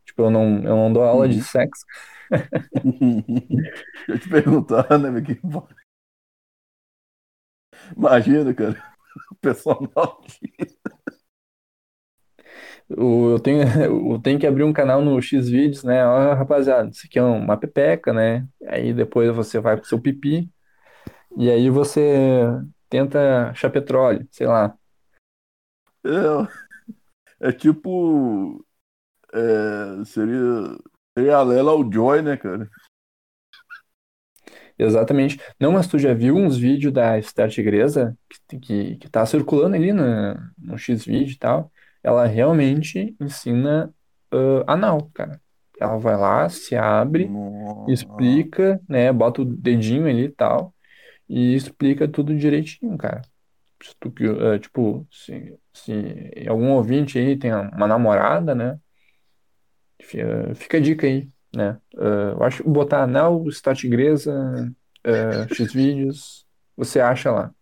Tipo, 0.06 0.24
eu 0.24 0.30
não, 0.32 0.58
eu 0.64 0.76
não 0.76 0.94
dou 0.94 1.04
aula 1.04 1.28
de 1.30 1.38
Uhum. 1.38 1.42
sexo. 1.42 1.86
Deixa 2.32 2.50
eu 4.08 4.20
te 4.20 4.30
perguntar, 4.30 4.98
né, 5.00 5.10
meu? 5.10 5.24
que- 5.24 5.40
Imagina, 7.98 8.54
cara, 8.54 8.84
o 9.32 9.36
personal. 9.36 10.22
O- 12.90 13.32
Eu 13.32 13.40
tenho, 13.40 13.62
eu 14.16 14.20
tenho 14.22 14.40
que 14.40 14.48
abrir 14.48 14.64
um 14.64 14.74
canal 14.74 15.02
no 15.02 15.20
Xvideos, 15.22 15.84
né? 15.84 16.06
Ó, 16.06 16.34
rapaziada, 16.36 16.90
isso 16.90 17.06
aqui 17.08 17.20
é 17.20 17.24
uma 17.24 17.58
pepeca, 17.58 18.14
né? 18.14 18.48
Aí 18.68 18.94
depois 18.94 19.34
você 19.36 19.60
vai 19.60 19.78
pro 19.78 19.86
seu 19.88 20.00
pipi 20.02 20.50
e 21.38 21.50
aí 21.52 21.70
você 21.72 22.46
tenta 22.90 23.50
achar 23.52 23.72
petróleo, 23.72 24.28
sei 24.32 24.48
lá. 24.48 24.76
É, 26.06 27.50
é 27.50 27.52
tipo. 27.52 28.66
é, 29.34 30.06
seria, 30.06 30.78
seria 31.18 31.38
a 31.38 31.44
Lela 31.44 31.72
ao 31.72 31.92
Joy, 31.92 32.22
né, 32.22 32.38
cara? 32.38 32.70
Exatamente. 34.78 35.40
Não, 35.60 35.72
mas 35.72 35.88
tu 35.88 35.98
já 36.00 36.14
viu 36.14 36.36
uns 36.36 36.58
vídeos 36.58 36.92
da 36.94 37.18
Esther 37.18 37.50
Tigresa 37.50 38.18
que, 38.50 38.60
que, 38.60 38.96
que 38.98 39.10
tá 39.10 39.26
circulando 39.26 39.76
ali 39.76 39.94
no, 39.94 40.06
no 40.58 40.78
Xvideo 40.78 41.28
e 41.30 41.38
tal? 41.38 41.72
Ela 42.02 42.26
realmente 42.26 43.16
ensina 43.20 43.94
ah, 44.32 44.64
anal, 44.74 45.10
cara. 45.14 45.40
Ela 45.80 45.98
vai 45.98 46.16
lá, 46.18 46.50
se 46.50 46.76
abre, 46.76 47.28
Nossa. 47.28 47.92
explica, 47.92 48.82
né? 48.88 49.12
Bota 49.12 49.42
o 49.42 49.46
dedinho 49.46 50.08
ali 50.08 50.26
e 50.26 50.30
tal, 50.30 50.74
e 51.30 51.56
explica 51.56 52.08
tudo 52.08 52.36
direitinho, 52.36 52.98
cara. 52.98 53.22
Se 53.84 53.96
tu, 54.00 54.12
que- 54.12 54.26
eh, 54.26 54.60
tipo, 54.60 55.08
se, 55.12 55.58
se 55.74 55.94
algum 56.48 56.72
ouvinte 56.72 57.20
aí 57.20 57.38
tem 57.38 57.54
uma 57.54 57.88
namorada, 57.88 58.56
né? 58.56 58.80
Fica 60.56 60.78
a 60.78 60.80
dica 60.82 61.08
aí, 61.08 61.30
né? 61.56 61.80
Eh, 61.98 62.32
eu 62.34 62.44
acho 62.44 62.64
botar 62.70 63.04
anal, 63.04 63.48
Esther 63.48 63.76
Tigresa, 63.76 64.74
eh, 65.04 65.48
Xvideos, 65.50 66.48
você 66.76 67.00
acha 67.00 67.32
lá. 67.32 67.54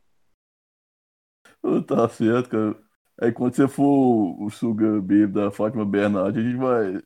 Tá 1.88 2.10
certo, 2.10 2.49
cara. 2.49 2.75
Aí 3.21 3.32
quando 3.32 3.56
você 3.56 3.67
for 3.67 4.41
o 4.41 4.49
Sugar 4.49 4.99
Baby 5.01 5.27
da 5.27 5.51
Fátima 5.51 5.86
Bernardes, 5.86 6.43
a 6.43 6.47
gente 6.47 6.58
vai. 6.58 7.01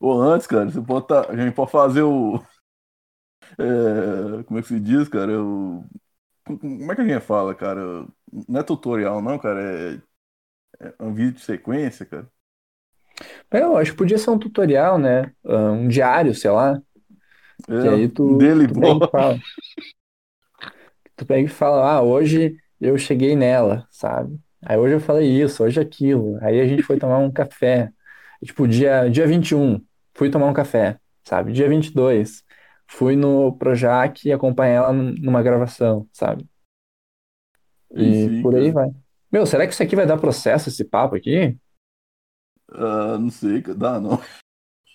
Ou 0.00 0.20
antes, 0.22 0.46
cara, 0.46 0.70
você 0.70 0.80
pode 0.82 1.06
tá... 1.08 1.30
a 1.30 1.36
gente 1.36 1.54
pode 1.54 1.70
fazer 1.70 2.02
o. 2.02 2.38
é, 3.58 4.42
Como 4.44 4.58
é 4.58 4.62
que 4.62 4.68
se 4.68 4.80
diz, 4.80 5.08
cara? 5.08 5.42
O... 5.42 5.84
Como 6.44 6.92
é 6.92 6.94
que 6.94 7.02
a 7.02 7.06
gente 7.06 7.20
fala, 7.22 7.54
cara? 7.54 8.06
Não 8.48 8.60
é 8.60 8.62
tutorial, 8.62 9.22
não, 9.22 9.38
cara. 9.38 9.94
É, 10.80 10.94
é 10.98 11.02
um 11.02 11.14
vídeo 11.14 11.34
de 11.34 11.40
sequência, 11.42 12.06
cara. 12.06 12.30
Eu 13.50 13.76
acho 13.76 13.92
que 13.92 13.96
podia 13.98 14.18
ser 14.18 14.30
um 14.30 14.38
tutorial, 14.38 14.98
né? 14.98 15.32
Ah, 15.44 15.72
Um 15.72 15.88
diário, 15.88 16.34
sei 16.34 16.50
lá. 16.50 16.80
Que 17.78 17.88
É, 17.88 17.88
aí 17.88 18.08
tu, 18.08 18.38
dele 18.38 18.66
tu 18.66 18.74
pega 18.76 18.98
e 18.98 19.02
fala. 19.10 19.38
Tu 21.16 21.24
pega 21.26 21.46
e 21.46 21.48
fala, 21.48 21.92
ah, 21.98 22.02
hoje 22.02 22.56
eu 22.80 22.98
cheguei 22.98 23.36
nela, 23.36 23.86
sabe? 23.90 24.38
Aí 24.62 24.76
hoje 24.78 24.94
eu 24.94 25.00
falei 25.00 25.28
isso, 25.42 25.62
hoje 25.62 25.80
aquilo. 25.80 26.38
Aí 26.42 26.60
a 26.60 26.66
gente 26.66 26.82
foi 26.82 26.98
tomar 26.98 27.18
um 27.18 27.30
café. 27.30 27.90
Tipo, 28.44 28.66
dia, 28.68 29.08
dia 29.10 29.26
21, 29.26 29.80
fui 30.14 30.30
tomar 30.30 30.46
um 30.46 30.52
café, 30.52 30.98
sabe? 31.24 31.52
Dia 31.52 31.68
22, 31.68 32.42
fui 32.86 33.16
no 33.16 33.56
Projac 33.56 34.30
acompanhar 34.32 34.74
ela 34.84 34.92
num- 34.92 35.14
numa 35.20 35.42
gravação, 35.42 36.08
sabe? 36.12 36.46
E 37.96 38.30
sim, 38.30 38.30
por 38.40 38.54
aí 38.54 38.70
cara. 38.70 38.72
vai. 38.72 38.88
Meu, 39.30 39.46
será 39.46 39.66
que 39.66 39.72
isso 39.72 39.82
aqui 39.82 39.96
vai 39.96 40.06
dar 40.06 40.18
processo, 40.18 40.68
esse 40.68 40.84
papo 40.84 41.14
aqui? 41.16 41.56
Ah, 42.72 43.18
não 43.18 43.30
sei, 43.30 43.60
dá 43.62 44.00
não. 44.00 44.18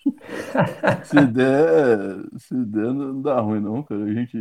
se 1.05 1.25
der, 1.27 2.39
se 2.39 2.55
der, 2.65 2.93
não 2.93 3.21
dá 3.21 3.39
ruim 3.39 3.59
não, 3.59 3.83
cara. 3.83 4.03
A 4.03 4.13
gente. 4.13 4.37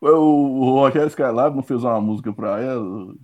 O, 0.00 0.06
o 0.08 0.70
Rogério 0.80 1.08
Skylab 1.08 1.56
não 1.56 1.62
fez 1.62 1.82
uma 1.82 2.00
música 2.00 2.32
pra 2.32 2.60
ela. 2.60 3.14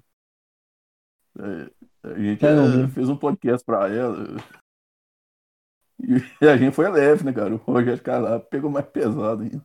É, 1.38 1.70
a 2.02 2.18
gente 2.18 2.44
é, 2.44 2.88
fez 2.88 3.08
um 3.08 3.16
podcast 3.16 3.64
pra 3.64 3.88
ela. 3.88 4.36
E 6.40 6.46
a 6.46 6.56
gente 6.56 6.74
foi 6.74 6.88
leve, 6.88 7.24
né, 7.24 7.32
cara? 7.32 7.54
O 7.54 7.58
Rogério 7.58 7.94
Skylab 7.94 8.46
pegou 8.48 8.70
mais 8.70 8.86
pesado 8.86 9.42
ainda. 9.42 9.62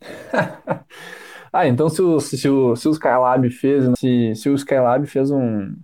ah, 1.52 1.66
então 1.66 1.88
se 1.88 2.00
o, 2.00 2.18
se 2.20 2.48
o, 2.48 2.74
se 2.76 2.88
o 2.88 2.92
Skylab 2.92 3.50
fez, 3.50 3.84
se, 3.98 4.34
se 4.34 4.48
o 4.48 4.54
Skylab 4.54 5.06
fez 5.06 5.30
um, 5.30 5.76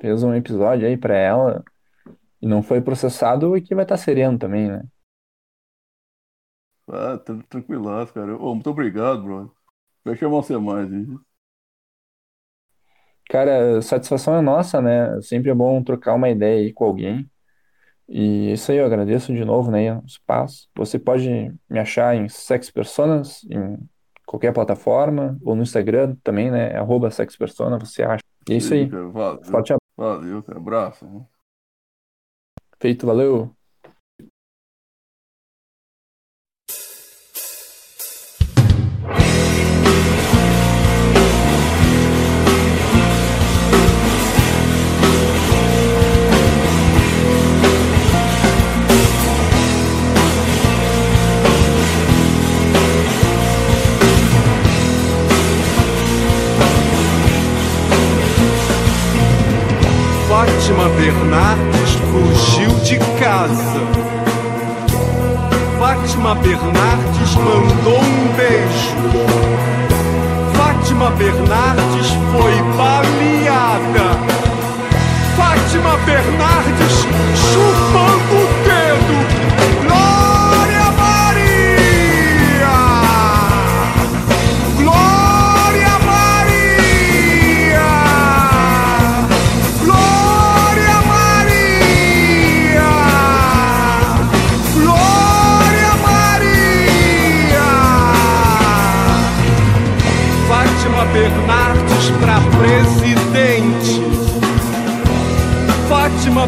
fez 0.00 0.22
um 0.22 0.34
episódio 0.34 0.86
aí 0.86 0.96
pra 0.96 1.16
ela 1.16 1.64
e 2.40 2.46
não 2.46 2.62
foi 2.62 2.80
processado, 2.80 3.54
o 3.54 3.62
que 3.62 3.74
vai 3.74 3.84
estar 3.84 3.96
tá 3.96 4.02
sereno 4.02 4.38
também, 4.38 4.68
né? 4.68 4.82
Ah, 6.88 7.18
tranquilaço, 7.48 8.12
cara. 8.14 8.36
Oh, 8.36 8.54
muito 8.54 8.70
obrigado, 8.70 9.22
bro. 9.22 9.56
Vai 10.04 10.16
chamar 10.16 10.36
você 10.36 10.56
mais, 10.56 10.92
hein? 10.92 11.18
Cara, 13.28 13.82
satisfação 13.82 14.36
é 14.36 14.40
nossa, 14.40 14.80
né? 14.80 15.20
Sempre 15.20 15.50
é 15.50 15.54
bom 15.54 15.82
trocar 15.82 16.14
uma 16.14 16.30
ideia 16.30 16.60
aí 16.60 16.72
com 16.72 16.84
alguém. 16.84 17.28
E 18.08 18.52
isso 18.52 18.70
aí, 18.70 18.78
eu 18.78 18.86
agradeço 18.86 19.34
de 19.34 19.44
novo, 19.44 19.70
né, 19.70 19.94
o 19.96 20.04
espaço. 20.06 20.68
Você 20.76 20.98
pode 20.98 21.28
me 21.68 21.78
achar 21.78 22.14
em 22.14 22.28
Sex 22.28 22.70
Personas, 22.70 23.44
em 23.50 23.78
qualquer 24.36 24.52
plataforma, 24.52 25.38
ou 25.42 25.56
no 25.56 25.62
Instagram 25.62 26.14
também, 26.22 26.50
né, 26.50 26.76
arroba 26.76 27.10
Sex 27.10 27.36
Persona, 27.36 27.78
você 27.78 28.02
acha. 28.02 28.22
E 28.48 28.52
é 28.52 28.56
isso 28.56 28.74
aí. 28.74 28.86
Valeu, 28.86 29.12
Forte 29.44 29.72
abraço. 29.72 29.80
Valeu, 29.96 30.42
cara. 30.42 30.58
Abraço. 30.58 31.26
Feito, 32.78 33.06
valeu. 33.06 33.55
Fátima 60.36 60.90
Bernardes 60.90 61.92
fugiu 62.12 62.68
de 62.80 62.98
casa. 63.18 63.80
Fátima 65.78 66.34
Bernardes 66.34 67.34
mandou 67.36 67.98
um 67.98 68.28
beijo. 68.36 68.94
Fátima 70.54 71.10
Bernardes 71.12 72.08
foi 72.32 72.52
baleada. 72.76 74.06
Fátima 75.38 75.96
Bernardes 76.04 77.06
chupando 77.32 78.15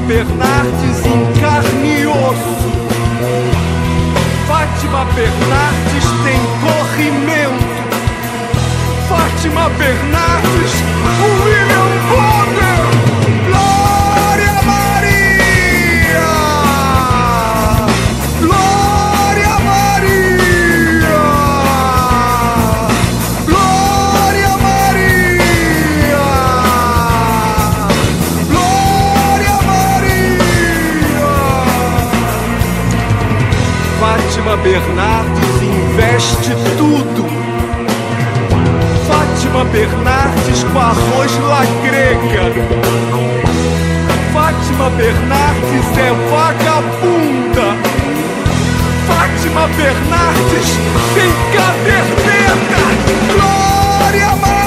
Bernardes 0.07 1.07
em 1.07 1.41
carne 1.41 2.01
e 2.01 2.07
osso. 2.07 2.69
Fátima 4.47 5.05
Bernardes 5.15 6.05
tem 6.25 6.41
corrimento. 6.63 7.79
Fátima 9.09 9.69
Bernardes, 9.71 10.73
Bernardes 34.79 35.61
investe 35.61 36.55
tudo. 36.77 37.27
Fátima 39.09 39.65
Bernardes 39.65 40.63
com 40.63 40.79
arroz 40.79 41.37
la. 41.41 41.65
Fátima 44.33 44.91
Bernardes 44.91 45.99
é 45.99 46.13
vagabunda. 46.31 47.77
Fátima 49.09 49.67
Bernardes 49.77 50.69
tem 51.15 51.33
caderneta. 51.57 52.81
Glória 53.35 54.37
Maria! 54.37 54.58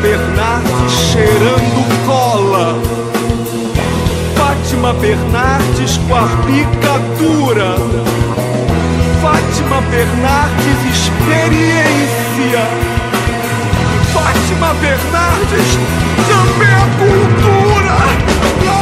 Bernardes 0.00 0.92
cheirando 1.12 2.06
cola. 2.06 2.80
Fátima 4.36 4.92
Bernardes 4.94 5.98
com 6.08 6.14
a 6.14 6.28
picadura. 6.46 7.76
Fátima 9.20 9.80
Bernardes 9.90 10.78
experiência. 10.90 12.62
Fátima 14.12 14.74
Bernardes 14.80 15.78
também 16.28 16.72
a 16.74 16.86
cultura. 16.98 18.81